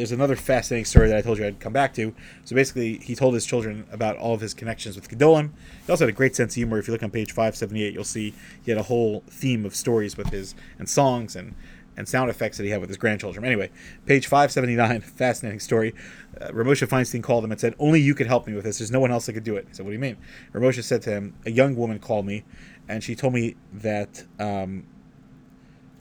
there's 0.00 0.12
another 0.12 0.34
fascinating 0.34 0.86
story 0.86 1.08
that 1.08 1.16
I 1.18 1.20
told 1.20 1.36
you 1.36 1.44
I'd 1.44 1.60
come 1.60 1.74
back 1.74 1.92
to. 1.94 2.14
So 2.46 2.56
basically, 2.56 2.96
he 2.98 3.14
told 3.14 3.34
his 3.34 3.44
children 3.44 3.86
about 3.92 4.16
all 4.16 4.32
of 4.32 4.40
his 4.40 4.54
connections 4.54 4.96
with 4.96 5.10
Gedolim. 5.10 5.50
He 5.84 5.92
also 5.92 6.06
had 6.06 6.08
a 6.08 6.16
great 6.16 6.34
sense 6.34 6.52
of 6.52 6.56
humor. 6.56 6.78
If 6.78 6.88
you 6.88 6.92
look 6.92 7.02
on 7.02 7.10
page 7.10 7.32
578, 7.32 7.92
you'll 7.92 8.04
see 8.04 8.32
he 8.62 8.70
had 8.70 8.78
a 8.80 8.84
whole 8.84 9.22
theme 9.28 9.66
of 9.66 9.76
stories 9.76 10.16
with 10.16 10.30
his 10.30 10.54
and 10.78 10.88
songs 10.88 11.36
and 11.36 11.54
and 11.98 12.08
sound 12.08 12.30
effects 12.30 12.56
that 12.56 12.64
he 12.64 12.70
had 12.70 12.80
with 12.80 12.88
his 12.88 12.96
grandchildren. 12.96 13.44
Anyway, 13.44 13.70
page 14.06 14.26
579, 14.26 15.00
fascinating 15.02 15.60
story. 15.60 15.94
Uh, 16.40 16.48
Ramosha 16.48 16.88
Feinstein 16.88 17.22
called 17.22 17.44
him 17.44 17.52
and 17.52 17.60
said, 17.60 17.74
Only 17.78 18.00
you 18.00 18.14
could 18.14 18.26
help 18.26 18.46
me 18.46 18.54
with 18.54 18.64
this. 18.64 18.78
There's 18.78 18.90
no 18.90 19.00
one 19.00 19.10
else 19.10 19.26
that 19.26 19.34
could 19.34 19.44
do 19.44 19.56
it. 19.56 19.66
He 19.68 19.74
said, 19.74 19.84
What 19.84 19.90
do 19.90 19.94
you 19.94 20.00
mean? 20.00 20.16
Ramosha 20.54 20.82
said 20.82 21.02
to 21.02 21.10
him, 21.10 21.34
A 21.44 21.50
young 21.50 21.76
woman 21.76 21.98
called 21.98 22.24
me, 22.24 22.44
and 22.88 23.04
she 23.04 23.14
told 23.14 23.34
me 23.34 23.56
that 23.74 24.24
um, 24.38 24.86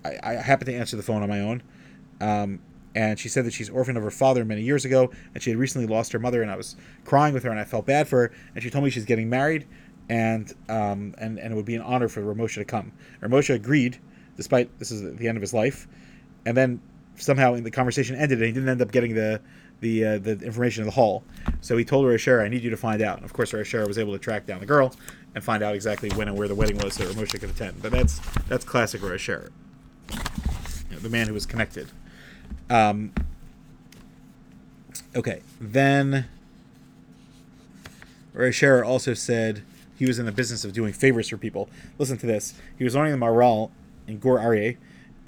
I, 0.06 0.18
I 0.24 0.34
happened 0.36 0.68
to 0.68 0.76
answer 0.76 0.96
the 0.96 1.04
phone 1.04 1.22
on 1.22 1.28
my 1.28 1.42
own. 1.42 1.64
Um, 2.22 2.62
and 2.96 3.20
she 3.20 3.30
said 3.30 3.46
that 3.46 3.54
she's 3.54 3.70
orphaned 3.70 3.98
of 3.98 4.04
her 4.04 4.12
father 4.12 4.44
many 4.44 4.62
years 4.62 4.86
ago, 4.86 5.12
and 5.34 5.44
she 5.44 5.50
had 5.50 5.60
recently 5.60 5.88
lost 5.88 6.12
her 6.12 6.20
mother, 6.20 6.42
and 6.42 6.52
I 6.52 6.56
was 6.56 6.76
crying 7.06 7.34
with 7.34 7.44
her, 7.44 7.50
and 7.50 7.60
I 7.60 7.64
felt 7.64 7.86
bad 7.86 8.08
for 8.08 8.28
her, 8.28 8.32
and 8.56 8.64
she 8.64 8.70
told 8.70 8.84
me 8.84 8.90
she's 8.90 9.06
getting 9.06 9.30
married, 9.30 9.68
and 10.10 10.52
um, 10.68 11.14
and 11.18 11.38
and 11.40 11.54
it 11.54 11.56
would 11.56 11.66
be 11.66 11.76
an 11.76 11.82
honor 11.82 12.08
for 12.08 12.22
Ramosha 12.22 12.56
to 12.56 12.66
come. 12.66 12.92
Ramosha 13.22 13.56
agreed, 13.56 14.00
despite 14.38 14.78
this 14.80 14.92
is 14.92 15.16
the 15.18 15.28
end 15.28 15.38
of 15.38 15.42
his 15.42 15.54
life, 15.54 15.88
and 16.46 16.58
then 16.58 16.82
somehow 17.16 17.54
in 17.54 17.64
the 17.64 17.72
conversation 17.72 18.16
ended, 18.16 18.40
and 18.40 18.48
he 18.48 18.54
didn't 18.54 18.70
end 18.70 18.82
up 18.82 18.92
getting 18.92 19.14
the 19.14 19.42
the 19.82 20.06
uh, 20.06 20.18
the 20.18 20.32
information 20.40 20.82
in 20.82 20.88
the 20.88 20.94
hall. 20.94 21.24
So 21.62 21.78
he 21.78 21.86
told 21.86 22.06
Rashara, 22.06 22.44
"I 22.44 22.50
need 22.50 22.64
you 22.64 22.70
to 22.70 22.78
find 22.78 23.02
out." 23.02 23.18
And 23.18 23.26
of 23.26 23.34
course, 23.34 23.52
Rashara 23.52 23.88
was 23.88 23.98
able 23.98 24.14
to 24.14 24.20
track 24.20 24.46
down 24.46 24.60
the 24.60 24.66
girl 24.66 24.94
and 25.36 25.44
find 25.44 25.64
out 25.64 25.76
exactly 25.76 26.10
when 26.12 26.28
and 26.28 26.38
where 26.38 26.48
the 26.48 26.56
wedding 26.56 26.78
was, 26.80 26.96
so 26.96 27.06
Ramosha 27.06 27.40
could 27.40 27.50
attend. 27.50 27.82
But 27.82 27.92
that's 27.92 28.20
that's 28.48 28.66
classic 28.66 29.02
Rashara, 29.02 29.50
you 30.12 30.96
know, 30.96 31.00
the 31.00 31.10
man 31.10 31.28
who 31.28 31.34
was 31.34 31.46
connected. 31.46 31.88
Um, 32.70 33.14
okay, 35.16 35.42
then 35.60 36.28
Rashara 38.36 38.86
also 38.86 39.14
said 39.14 39.64
he 39.98 40.06
was 40.06 40.20
in 40.20 40.26
the 40.26 40.32
business 40.32 40.64
of 40.64 40.74
doing 40.74 40.94
favors 40.94 41.30
for 41.30 41.38
people. 41.38 41.70
Listen 41.98 42.18
to 42.20 42.26
this. 42.26 42.54
He 42.78 42.84
was 42.84 42.96
learning 42.96 43.20
the 43.20 43.26
Maharal 43.26 43.72
in 44.08 44.20
Gur 44.20 44.38
Aryeh 44.38 44.78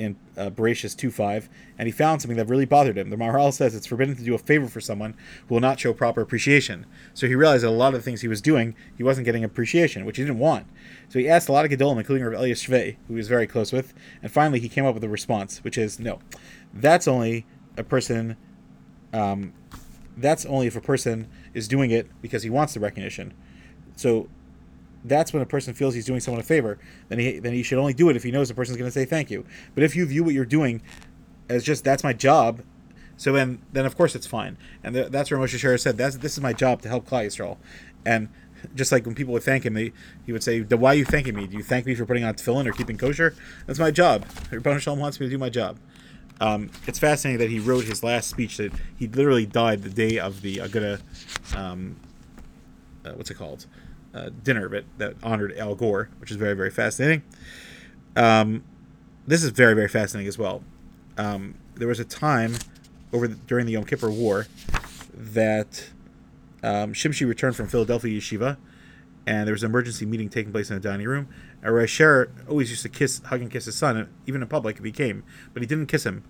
in 0.02 0.18
uh, 0.36 0.50
Bereshis 0.50 0.96
2.5, 0.96 1.48
and 1.78 1.88
he 1.88 1.92
found 1.92 2.22
something 2.22 2.38
that 2.38 2.50
really 2.50 2.66
bothered 2.66 2.98
him. 2.98 3.12
The 3.12 3.16
Maharal 3.16 3.54
says 3.54 3.76
it's 3.76 3.86
forbidden 3.86 4.16
to 4.16 4.24
do 4.24 4.34
a 4.34 4.40
favor 4.40 4.68
for 4.68 4.82
someone 4.82 5.16
who 5.48 5.56
will 5.56 5.62
not 5.62 5.80
show 5.80 5.94
proper 5.94 6.22
appreciation. 6.22 6.88
So 7.14 7.28
he 7.28 7.36
realized 7.36 7.64
that 7.64 7.70
a 7.70 7.72
lot 7.72 7.94
of 7.94 8.00
the 8.00 8.04
things 8.04 8.22
he 8.22 8.28
was 8.28 8.42
doing, 8.42 8.76
he 8.98 9.04
wasn't 9.04 9.26
getting 9.26 9.44
appreciation, 9.44 10.04
which 10.04 10.18
he 10.18 10.24
didn't 10.24 10.40
want. 10.40 10.66
So 11.10 11.20
he 11.20 11.30
asked 11.30 11.50
a 11.50 11.52
lot 11.52 11.66
of 11.66 11.72
Gedolim, 11.72 11.98
including 11.98 12.26
Rav 12.26 12.42
Elya 12.42 12.54
Svei, 12.54 12.98
who 13.08 13.14
he 13.14 13.18
was 13.18 13.28
very 13.28 13.46
close 13.46 13.72
with, 13.72 13.94
and 14.24 14.32
finally 14.32 14.60
he 14.60 14.70
came 14.70 14.86
up 14.86 14.96
with 14.96 15.04
a 15.04 15.10
response, 15.10 15.64
which 15.64 15.78
is 15.78 16.00
no. 16.00 16.20
That's 16.74 17.08
only 17.08 17.46
a 17.78 17.84
person. 17.84 18.38
Um, 19.14 19.54
that's 20.18 20.46
only 20.46 20.68
if 20.68 20.76
a 20.76 20.82
person 20.82 21.30
is 21.54 21.68
doing 21.68 21.92
it 21.92 22.08
because 22.22 22.44
he 22.44 22.50
wants 22.50 22.74
the 22.74 22.80
recognition. 22.80 23.34
So 23.96 24.30
that's 25.04 25.34
when 25.34 25.42
a 25.42 25.46
person 25.46 25.74
feels 25.74 25.94
he's 25.94 26.06
doing 26.06 26.20
someone 26.20 26.42
a 26.42 26.44
favor. 26.44 26.78
Then 27.10 27.20
he 27.20 27.40
then 27.40 27.54
he 27.54 27.64
should 27.64 27.78
only 27.78 27.94
do 27.94 28.10
it 28.10 28.16
if 28.16 28.24
he 28.24 28.32
knows 28.32 28.48
the 28.48 28.54
person's 28.54 28.78
going 28.78 28.88
to 28.88 28.94
say 28.94 29.06
thank 29.06 29.32
you. 29.32 29.46
But 29.74 29.84
if 29.84 29.96
you 29.96 30.06
view 30.06 30.24
what 30.24 30.34
you're 30.34 30.46
doing 30.46 30.82
as 31.50 31.64
just 31.64 31.84
that's 31.84 32.04
my 32.04 32.14
job, 32.14 32.62
so 33.18 33.32
then 33.32 33.62
then 33.72 33.86
of 33.86 33.98
course 33.98 34.16
it's 34.16 34.28
fine. 34.28 34.58
And 34.84 34.96
th- 34.96 35.10
that's 35.10 35.32
where 35.32 35.40
Moshe 35.40 35.58
Shara 35.58 35.80
said 35.80 35.98
that's 35.98 36.18
this 36.18 36.34
is 36.34 36.42
my 36.42 36.54
job 36.54 36.82
to 36.84 36.90
help 36.90 37.08
Yisrael. 37.10 37.58
And 38.06 38.30
just 38.76 38.92
like 38.92 39.06
when 39.06 39.16
people 39.16 39.34
would 39.34 39.44
thank 39.44 39.66
him, 39.66 39.74
they, 39.74 39.92
he 40.26 40.32
would 40.32 40.44
say, 40.44 40.62
"Why 40.62 40.92
are 40.92 40.96
you 40.96 41.06
thanking 41.06 41.36
me? 41.36 41.48
Do 41.48 41.58
you 41.58 41.64
thank 41.64 41.86
me 41.86 41.96
for 41.96 42.06
putting 42.06 42.24
on 42.24 42.36
tefillin 42.36 42.68
or 42.68 42.72
keeping 42.72 42.98
kosher? 42.98 43.36
That's 43.66 43.80
my 43.80 43.92
job. 43.92 44.26
Ribono 44.52 44.80
Shel 44.80 44.96
Olam 44.96 45.00
wants 45.00 45.20
me 45.20 45.26
to 45.28 45.30
do 45.30 45.38
my 45.38 45.50
job." 45.50 45.80
Um, 46.40 46.72
it's 46.88 46.98
fascinating 46.98 47.40
that 47.40 47.52
he 47.52 47.60
wrote 47.60 47.86
his 47.86 48.04
last 48.04 48.28
speech 48.28 48.58
that 48.58 48.72
he 48.98 49.08
literally 49.08 49.46
died 49.46 49.84
the 49.84 49.92
day 49.92 50.18
of 50.18 50.42
the 50.42 50.58
Aguda, 50.58 51.00
um, 51.56 51.98
uh, 53.06 53.12
what's 53.12 53.30
it 53.30 53.36
called, 53.36 53.68
uh, 54.14 54.30
dinner 54.44 54.68
that, 54.70 54.86
that 54.98 55.16
honored 55.24 55.58
Al 55.58 55.76
Gore, 55.76 56.10
which 56.20 56.32
is 56.32 56.38
very 56.38 56.54
very 56.56 56.72
fascinating. 56.72 57.24
Um, 58.16 58.64
this 59.28 59.44
is 59.44 59.52
very 59.52 59.74
very 59.74 59.88
fascinating 59.88 60.28
as 60.28 60.38
well. 60.38 60.64
Um, 61.18 61.56
there 61.76 61.88
was 61.88 62.00
a 62.00 62.06
time 62.06 62.56
over 63.14 63.28
the, 63.28 63.36
during 63.36 63.66
the 63.66 63.74
Yom 63.74 63.86
Kippur 63.86 64.10
War 64.10 64.48
that 65.14 65.90
um, 66.64 66.94
Shimshi 66.94 67.28
returned 67.28 67.56
from 67.56 67.68
Philadelphia 67.68 68.20
Yeshiva, 68.20 68.58
and 69.26 69.48
there 69.48 69.54
was 69.54 69.64
an 69.64 69.70
emergency 69.70 70.06
meeting 70.06 70.30
taking 70.30 70.52
place 70.52 70.70
in 70.70 70.76
the 70.76 70.82
dining 70.82 71.08
room. 71.08 71.28
And 71.62 71.74
Rasher 71.74 72.32
always 72.50 72.70
used 72.70 72.84
to 72.84 72.90
kiss, 72.90 73.22
hug, 73.26 73.42
and 73.42 73.52
kiss 73.52 73.66
his 73.66 73.76
son, 73.76 74.10
even 74.26 74.42
in 74.42 74.48
public 74.48 74.78
if 74.78 74.84
he 74.84 74.92
came, 74.92 75.24
but 75.54 75.62
he 75.62 75.68
didn't 75.68 75.88
kiss 75.88 76.06
him. 76.06 76.24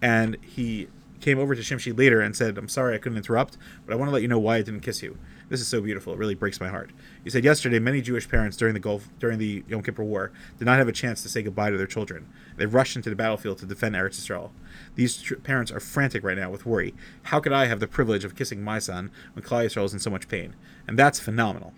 And 0.00 0.36
he 0.42 0.88
came 1.20 1.38
over 1.38 1.54
to 1.54 1.60
Shimshi 1.60 1.96
later 1.96 2.20
and 2.20 2.34
said, 2.34 2.56
"I'm 2.56 2.68
sorry 2.68 2.94
I 2.94 2.98
couldn't 2.98 3.18
interrupt, 3.18 3.58
but 3.84 3.92
I 3.92 3.96
want 3.96 4.08
to 4.08 4.12
let 4.12 4.22
you 4.22 4.28
know 4.28 4.38
why 4.38 4.56
I 4.56 4.62
didn't 4.62 4.80
kiss 4.80 5.02
you. 5.02 5.18
This 5.50 5.60
is 5.60 5.68
so 5.68 5.82
beautiful. 5.82 6.14
It 6.14 6.18
really 6.18 6.34
breaks 6.34 6.60
my 6.60 6.68
heart." 6.68 6.90
He 7.22 7.28
said, 7.28 7.44
"Yesterday, 7.44 7.78
many 7.78 8.00
Jewish 8.00 8.26
parents 8.26 8.56
during 8.56 8.72
the 8.72 8.80
Gulf 8.80 9.10
during 9.18 9.38
the 9.38 9.62
Yom 9.68 9.82
Kippur 9.82 10.02
War 10.04 10.32
did 10.58 10.64
not 10.64 10.78
have 10.78 10.88
a 10.88 10.92
chance 10.92 11.22
to 11.22 11.28
say 11.28 11.42
goodbye 11.42 11.70
to 11.70 11.76
their 11.76 11.86
children. 11.86 12.26
They 12.56 12.64
rushed 12.64 12.96
into 12.96 13.10
the 13.10 13.16
battlefield 13.16 13.58
to 13.58 13.66
defend 13.66 13.94
Eretz 13.94 14.18
Yisrael. 14.18 14.50
These 14.94 15.20
tr- 15.20 15.34
parents 15.34 15.70
are 15.70 15.80
frantic 15.80 16.24
right 16.24 16.38
now 16.38 16.50
with 16.50 16.64
worry. 16.64 16.94
How 17.24 17.40
could 17.40 17.52
I 17.52 17.66
have 17.66 17.80
the 17.80 17.86
privilege 17.86 18.24
of 18.24 18.36
kissing 18.36 18.62
my 18.62 18.78
son 18.78 19.10
when 19.34 19.44
Klal 19.44 19.66
Yisrael 19.66 19.84
is 19.84 19.92
in 19.92 19.98
so 19.98 20.10
much 20.10 20.28
pain? 20.28 20.54
And 20.88 20.98
that's 20.98 21.20
phenomenal." 21.20 21.74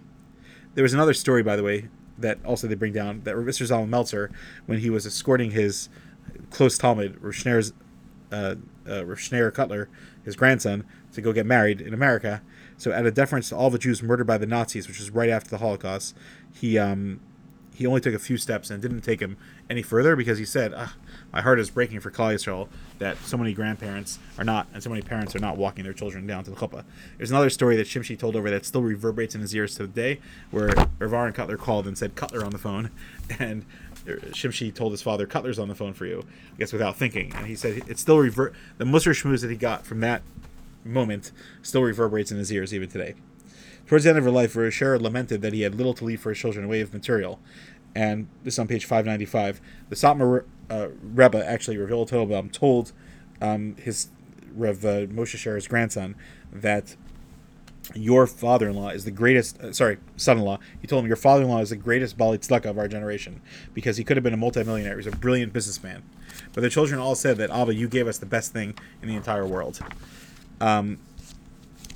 There 0.74 0.84
was 0.84 0.94
another 0.94 1.14
story, 1.14 1.42
by 1.42 1.56
the 1.56 1.64
way, 1.64 1.88
that 2.18 2.38
also 2.44 2.66
they 2.66 2.74
bring 2.74 2.92
down 2.92 3.22
that 3.24 3.34
Isser 3.34 3.66
Zalman 3.66 3.88
Meltzer, 3.88 4.30
when 4.66 4.78
he 4.78 4.90
was 4.90 5.06
escorting 5.06 5.50
his 5.50 5.88
close 6.50 6.78
Talmud, 6.78 7.18
Rav 7.20 7.34
Schneer's 7.34 7.72
uh, 8.30 8.56
uh, 8.88 9.04
Rav 9.04 9.18
Schneer 9.18 9.50
Kotler, 9.50 9.86
his 10.24 10.36
grandson, 10.36 10.84
to 11.12 11.20
go 11.20 11.32
get 11.32 11.46
married 11.46 11.80
in 11.80 11.92
America. 11.92 12.42
So, 12.78 12.92
out 12.92 13.06
of 13.06 13.14
deference 13.14 13.48
to 13.50 13.56
all 13.56 13.70
the 13.70 13.78
Jews 13.78 14.02
murdered 14.02 14.26
by 14.26 14.38
the 14.38 14.46
Nazis, 14.46 14.88
which 14.88 14.98
was 14.98 15.10
right 15.10 15.30
after 15.30 15.50
the 15.50 15.58
Holocaust, 15.58 16.16
he 16.52 16.78
um, 16.78 17.20
he 17.74 17.86
only 17.86 18.00
took 18.00 18.14
a 18.14 18.18
few 18.18 18.36
steps 18.36 18.70
and 18.70 18.82
didn't 18.82 19.00
take 19.00 19.20
him 19.20 19.36
any 19.70 19.82
further 19.82 20.14
because 20.14 20.38
he 20.38 20.44
said, 20.44 20.72
ah, 20.76 20.94
"My 21.32 21.40
heart 21.40 21.58
is 21.58 21.70
breaking 21.70 22.00
for 22.00 22.10
Yisrael 22.10 22.68
that 22.98 23.16
so 23.18 23.36
many 23.36 23.54
grandparents 23.54 24.18
are 24.38 24.44
not, 24.44 24.66
and 24.74 24.82
so 24.82 24.90
many 24.90 25.02
parents 25.02 25.34
are 25.34 25.40
not 25.40 25.56
walking 25.56 25.84
their 25.84 25.92
children 25.92 26.26
down 26.26 26.44
to 26.44 26.50
the 26.50 26.56
chuppah." 26.56 26.84
There's 27.16 27.30
another 27.30 27.50
story 27.50 27.76
that 27.76 27.86
Shimshi 27.86 28.18
told 28.18 28.36
over 28.36 28.50
that 28.50 28.66
still 28.66 28.82
reverberates 28.82 29.34
in 29.34 29.40
his 29.40 29.54
ears 29.54 29.74
to 29.76 29.86
the 29.86 29.92
day, 29.92 30.20
where 30.50 30.68
Rav 30.98 31.12
Aaron 31.12 31.32
Kotler 31.32 31.58
called 31.58 31.86
and 31.86 31.96
said 31.96 32.14
Kotler 32.14 32.44
on 32.44 32.50
the 32.50 32.58
phone, 32.58 32.90
and 33.38 33.64
Shimshi 34.04 34.74
told 34.74 34.92
his 34.92 35.02
father 35.02 35.26
Kotler's 35.26 35.58
on 35.58 35.68
the 35.68 35.74
phone 35.74 35.94
for 35.94 36.06
you, 36.06 36.24
I 36.54 36.58
guess 36.58 36.72
without 36.72 36.96
thinking, 36.96 37.32
and 37.34 37.46
he 37.46 37.54
said 37.54 37.82
it 37.88 37.98
still 37.98 38.18
revert 38.18 38.54
the 38.78 38.84
Musar 38.84 39.12
shmooze 39.12 39.40
that 39.42 39.50
he 39.50 39.56
got 39.56 39.86
from 39.86 40.00
that 40.00 40.22
moment 40.84 41.32
still 41.62 41.82
reverberates 41.82 42.30
in 42.30 42.38
his 42.38 42.52
ears 42.52 42.72
even 42.74 42.88
today. 42.88 43.14
Towards 43.86 44.04
the 44.04 44.10
end 44.10 44.18
of 44.18 44.24
her 44.24 44.30
life, 44.30 44.56
Rasher 44.56 44.98
lamented 44.98 45.42
that 45.42 45.52
he 45.52 45.62
had 45.62 45.74
little 45.74 45.94
to 45.94 46.04
leave 46.04 46.20
for 46.20 46.30
his 46.30 46.38
children 46.38 46.64
in 46.64 46.70
way 46.70 46.80
of 46.80 46.92
material. 46.92 47.40
And 47.94 48.28
this 48.42 48.54
is 48.54 48.58
on 48.58 48.68
page 48.68 48.84
595. 48.84 49.60
The 49.90 49.96
Satmar 49.96 50.44
uh, 50.70 50.88
Rebbe, 51.02 51.44
actually, 51.46 51.76
Rav 51.76 52.08
Tobam, 52.08 52.50
told 52.50 52.92
um, 53.40 53.76
his 53.76 54.08
Rev 54.54 54.84
uh, 54.84 54.88
Moshe 55.06 55.36
Sher's 55.36 55.66
grandson 55.66 56.14
that 56.52 56.96
your 57.94 58.26
father-in-law 58.26 58.90
is 58.90 59.04
the 59.04 59.10
greatest 59.10 59.60
uh, 59.60 59.72
sorry 59.72 59.98
son-in-law 60.16 60.56
he 60.80 60.86
told 60.86 61.02
him 61.02 61.08
your 61.08 61.16
father-in-law 61.16 61.58
is 61.60 61.70
the 61.70 61.76
greatest 61.76 62.16
bali 62.16 62.38
tzedakah 62.38 62.66
of 62.66 62.78
our 62.78 62.86
generation 62.86 63.40
because 63.74 63.96
he 63.96 64.04
could 64.04 64.16
have 64.16 64.22
been 64.22 64.32
a 64.32 64.36
multimillionaire 64.36 64.96
he's 64.96 65.06
a 65.06 65.10
brilliant 65.10 65.52
businessman 65.52 66.02
but 66.52 66.60
the 66.60 66.70
children 66.70 67.00
all 67.00 67.16
said 67.16 67.36
that 67.36 67.50
abba 67.50 67.74
you 67.74 67.88
gave 67.88 68.06
us 68.06 68.18
the 68.18 68.26
best 68.26 68.52
thing 68.52 68.72
in 69.02 69.08
the 69.08 69.16
entire 69.16 69.44
world 69.44 69.80
um, 70.62 70.98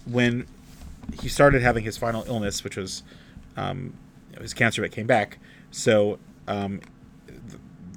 when 0.05 0.47
he 1.21 1.29
started 1.29 1.63
having 1.63 1.85
his 1.85 1.97
final 1.97 2.25
illness 2.27 2.63
which 2.63 2.77
was 2.77 3.03
um, 3.57 3.95
his 4.41 4.53
cancer 4.53 4.83
that 4.83 4.93
came 4.93 5.07
back 5.07 5.39
so 5.71 6.19
um, 6.47 6.81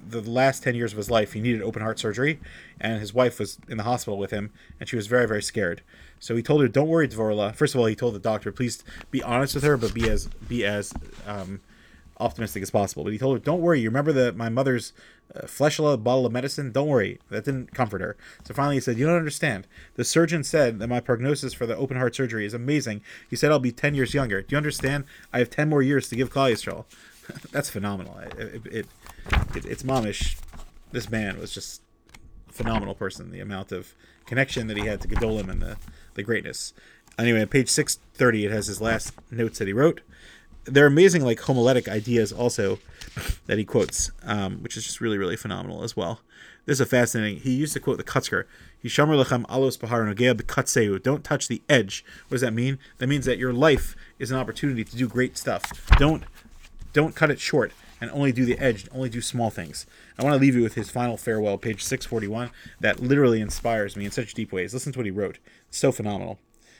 the, 0.09 0.21
the 0.21 0.29
last 0.29 0.63
10 0.63 0.75
years 0.75 0.93
of 0.93 0.97
his 0.97 1.09
life 1.09 1.33
he 1.33 1.41
needed 1.41 1.61
open 1.61 1.81
heart 1.81 1.99
surgery 1.99 2.39
and 2.79 2.99
his 2.99 3.13
wife 3.13 3.39
was 3.39 3.57
in 3.67 3.77
the 3.77 3.83
hospital 3.83 4.17
with 4.17 4.31
him 4.31 4.51
and 4.79 4.87
she 4.87 4.95
was 4.95 5.07
very 5.07 5.27
very 5.27 5.43
scared 5.43 5.81
so 6.19 6.35
he 6.35 6.43
told 6.43 6.61
her, 6.61 6.67
"Don't 6.67 6.87
worry, 6.87 7.07
Dvorla." 7.07 7.55
First 7.55 7.73
of 7.73 7.79
all, 7.79 7.87
he 7.87 7.95
told 7.95 8.13
the 8.13 8.19
doctor, 8.19 8.51
"Please 8.51 8.83
be 9.09 9.23
honest 9.23 9.55
with 9.55 9.63
her, 9.63 9.77
but 9.77 9.93
be 9.93 10.09
as 10.09 10.27
be 10.47 10.65
as 10.65 10.93
um, 11.25 11.61
optimistic 12.19 12.63
as 12.63 12.71
possible." 12.71 13.03
But 13.03 13.13
he 13.13 13.19
told 13.19 13.37
her, 13.37 13.43
"Don't 13.43 13.61
worry. 13.61 13.79
You 13.79 13.89
remember 13.89 14.11
the 14.11 14.31
my 14.33 14.49
mother's 14.49 14.93
uh, 15.35 15.41
fleshla 15.41 16.03
bottle 16.03 16.25
of 16.25 16.31
medicine? 16.31 16.71
Don't 16.71 16.87
worry." 16.87 17.19
That 17.29 17.45
didn't 17.45 17.73
comfort 17.73 18.01
her. 18.01 18.17
So 18.43 18.53
finally, 18.53 18.75
he 18.75 18.81
said, 18.81 18.97
"You 18.97 19.05
don't 19.05 19.17
understand. 19.17 19.67
The 19.95 20.03
surgeon 20.03 20.43
said 20.43 20.79
that 20.79 20.87
my 20.87 20.99
prognosis 20.99 21.53
for 21.53 21.65
the 21.65 21.77
open 21.77 21.97
heart 21.97 22.15
surgery 22.15 22.45
is 22.45 22.53
amazing. 22.53 23.01
He 23.29 23.35
said 23.35 23.51
I'll 23.51 23.59
be 23.59 23.71
ten 23.71 23.95
years 23.95 24.13
younger. 24.13 24.41
Do 24.41 24.53
you 24.53 24.57
understand? 24.57 25.05
I 25.33 25.39
have 25.39 25.49
ten 25.49 25.69
more 25.69 25.81
years 25.81 26.09
to 26.09 26.15
give 26.15 26.33
Yisrael. 26.33 26.85
That's 27.51 27.69
phenomenal. 27.69 28.17
It, 28.19 28.33
it, 28.39 28.65
it, 28.65 28.87
it 29.55 29.65
it's 29.65 29.83
momish. 29.83 30.39
This 30.91 31.09
man 31.09 31.39
was 31.39 31.53
just." 31.53 31.81
phenomenal 32.51 32.93
person. 32.93 33.31
The 33.31 33.39
amount 33.39 33.71
of 33.71 33.93
connection 34.25 34.67
that 34.67 34.75
he 34.75 34.85
had 34.85 34.99
to 34.99 35.07
Gedolim 35.07 35.49
and 35.49 35.61
the 35.61 35.77
the 36.15 36.23
greatness. 36.23 36.73
Anyway, 37.17 37.41
on 37.41 37.47
page 37.47 37.69
630, 37.69 38.45
it 38.45 38.51
has 38.51 38.67
his 38.67 38.81
last 38.81 39.13
notes 39.31 39.59
that 39.59 39.67
he 39.67 39.73
wrote. 39.73 40.01
They're 40.73 40.87
amazing, 40.87 41.23
like 41.23 41.39
homiletic 41.39 41.87
ideas 41.87 42.31
also 42.31 42.79
that 43.47 43.57
he 43.57 43.65
quotes, 43.65 44.11
um, 44.23 44.61
which 44.63 44.77
is 44.77 44.83
just 44.85 45.01
really, 45.01 45.17
really 45.17 45.35
phenomenal 45.35 45.83
as 45.83 45.95
well. 45.95 46.21
This 46.65 46.75
is 46.75 46.81
a 46.81 46.85
fascinating. 46.85 47.41
He 47.41 47.51
used 47.51 47.73
to 47.73 47.79
quote 47.79 47.97
the 47.97 48.03
Kotzker. 48.03 48.45
Hishamar 48.83 49.21
lechem 49.23 49.45
alos 49.47 49.79
bahar 49.79 50.05
nogeab 50.05 50.41
katseu. 50.43 51.01
Don't 51.01 51.23
touch 51.23 51.47
the 51.47 51.61
edge. 51.67 52.05
What 52.27 52.35
does 52.35 52.41
that 52.41 52.53
mean? 52.53 52.79
That 52.99 53.07
means 53.07 53.25
that 53.25 53.37
your 53.37 53.53
life 53.53 53.95
is 54.19 54.31
an 54.31 54.37
opportunity 54.37 54.83
to 54.83 54.95
do 54.95 55.07
great 55.07 55.37
stuff. 55.37 55.89
Don't 55.97 56.23
don't 56.93 57.15
cut 57.15 57.29
it 57.29 57.39
short 57.39 57.71
and 58.01 58.09
only 58.11 58.31
do 58.31 58.45
the 58.45 58.57
edge, 58.59 58.87
only 58.91 59.09
do 59.09 59.21
small 59.21 59.49
things. 59.49 59.85
I 60.17 60.23
want 60.23 60.33
to 60.33 60.39
leave 60.39 60.55
you 60.55 60.63
with 60.63 60.75
his 60.75 60.89
final 60.89 61.17
farewell, 61.17 61.57
page 61.57 61.83
641, 61.83 62.49
that 62.79 62.99
literally 62.99 63.41
inspires 63.41 63.95
me 63.95 64.05
in 64.05 64.11
such 64.11 64.33
deep 64.33 64.51
ways. 64.51 64.73
Listen 64.73 64.93
to 64.93 64.99
what 64.99 65.05
he 65.05 65.11
wrote. 65.11 65.39
So 65.69 65.91
phenomenal. 65.91 66.39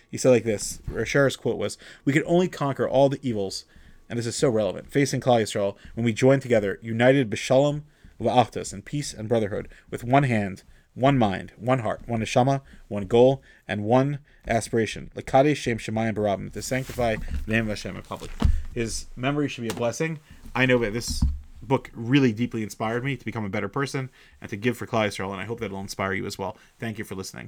He 0.10 0.18
said 0.18 0.30
like 0.30 0.44
this 0.44 0.80
Rashar's 0.90 1.36
quote 1.36 1.58
was, 1.58 1.78
We 2.06 2.14
can 2.14 2.24
only 2.26 2.48
conquer 2.48 2.88
all 2.88 3.10
the 3.10 3.20
evils, 3.22 3.66
and 4.10 4.18
this 4.18 4.26
is 4.26 4.36
so 4.36 4.50
relevant, 4.50 4.92
facing 4.92 5.22
Klal 5.22 5.42
Yisrael 5.42 5.76
when 5.94 6.04
we 6.04 6.12
join 6.12 6.40
together, 6.40 6.80
united 6.82 7.30
b'shalom 7.30 7.84
v'achtas, 8.20 8.74
in 8.74 8.82
peace 8.82 9.14
and 9.14 9.30
brotherhood, 9.30 9.70
with 9.90 10.04
one 10.04 10.24
hand, 10.24 10.64
one 10.96 11.18
mind, 11.18 11.54
one 11.56 11.80
heart, 11.80 12.02
one 12.08 12.20
neshama, 12.20 12.62
one 12.88 13.06
goal, 13.06 13.42
and 13.68 13.84
one 13.84 14.20
aspiration. 14.48 15.12
Lakade 15.16 15.56
Shem 15.56 15.78
Shemayim 15.78 16.16
Barabim, 16.16 16.52
to 16.52 16.62
sanctify 16.62 17.16
the 17.46 17.52
name 17.52 17.62
of 17.62 17.70
Hashem 17.70 17.96
in 17.96 18.02
public. 18.02 18.32
His 18.74 19.06
memory 19.16 19.48
should 19.48 19.62
be 19.62 19.70
a 19.70 19.74
blessing. 19.74 20.20
I 20.54 20.66
know 20.66 20.80
that 20.80 20.94
this 20.94 21.24
book 21.62 21.92
really 21.94 22.34
deeply 22.34 22.64
inspired 22.64 23.04
me 23.04 23.16
to 23.16 23.24
become 23.24 23.46
a 23.46 23.50
better 23.50 23.70
person 23.70 24.10
and 24.42 24.50
to 24.50 24.58
give 24.58 24.76
for 24.76 24.88
Klal 24.88 25.08
Yisrael, 25.08 25.32
and 25.32 25.40
I 25.40 25.46
hope 25.46 25.60
that 25.60 25.68
it'll 25.68 25.80
inspire 25.80 26.14
you 26.14 26.26
as 26.26 26.38
well. 26.38 26.58
Thank 26.80 26.98
you 26.98 27.06
for 27.06 27.16
listening. 27.16 27.48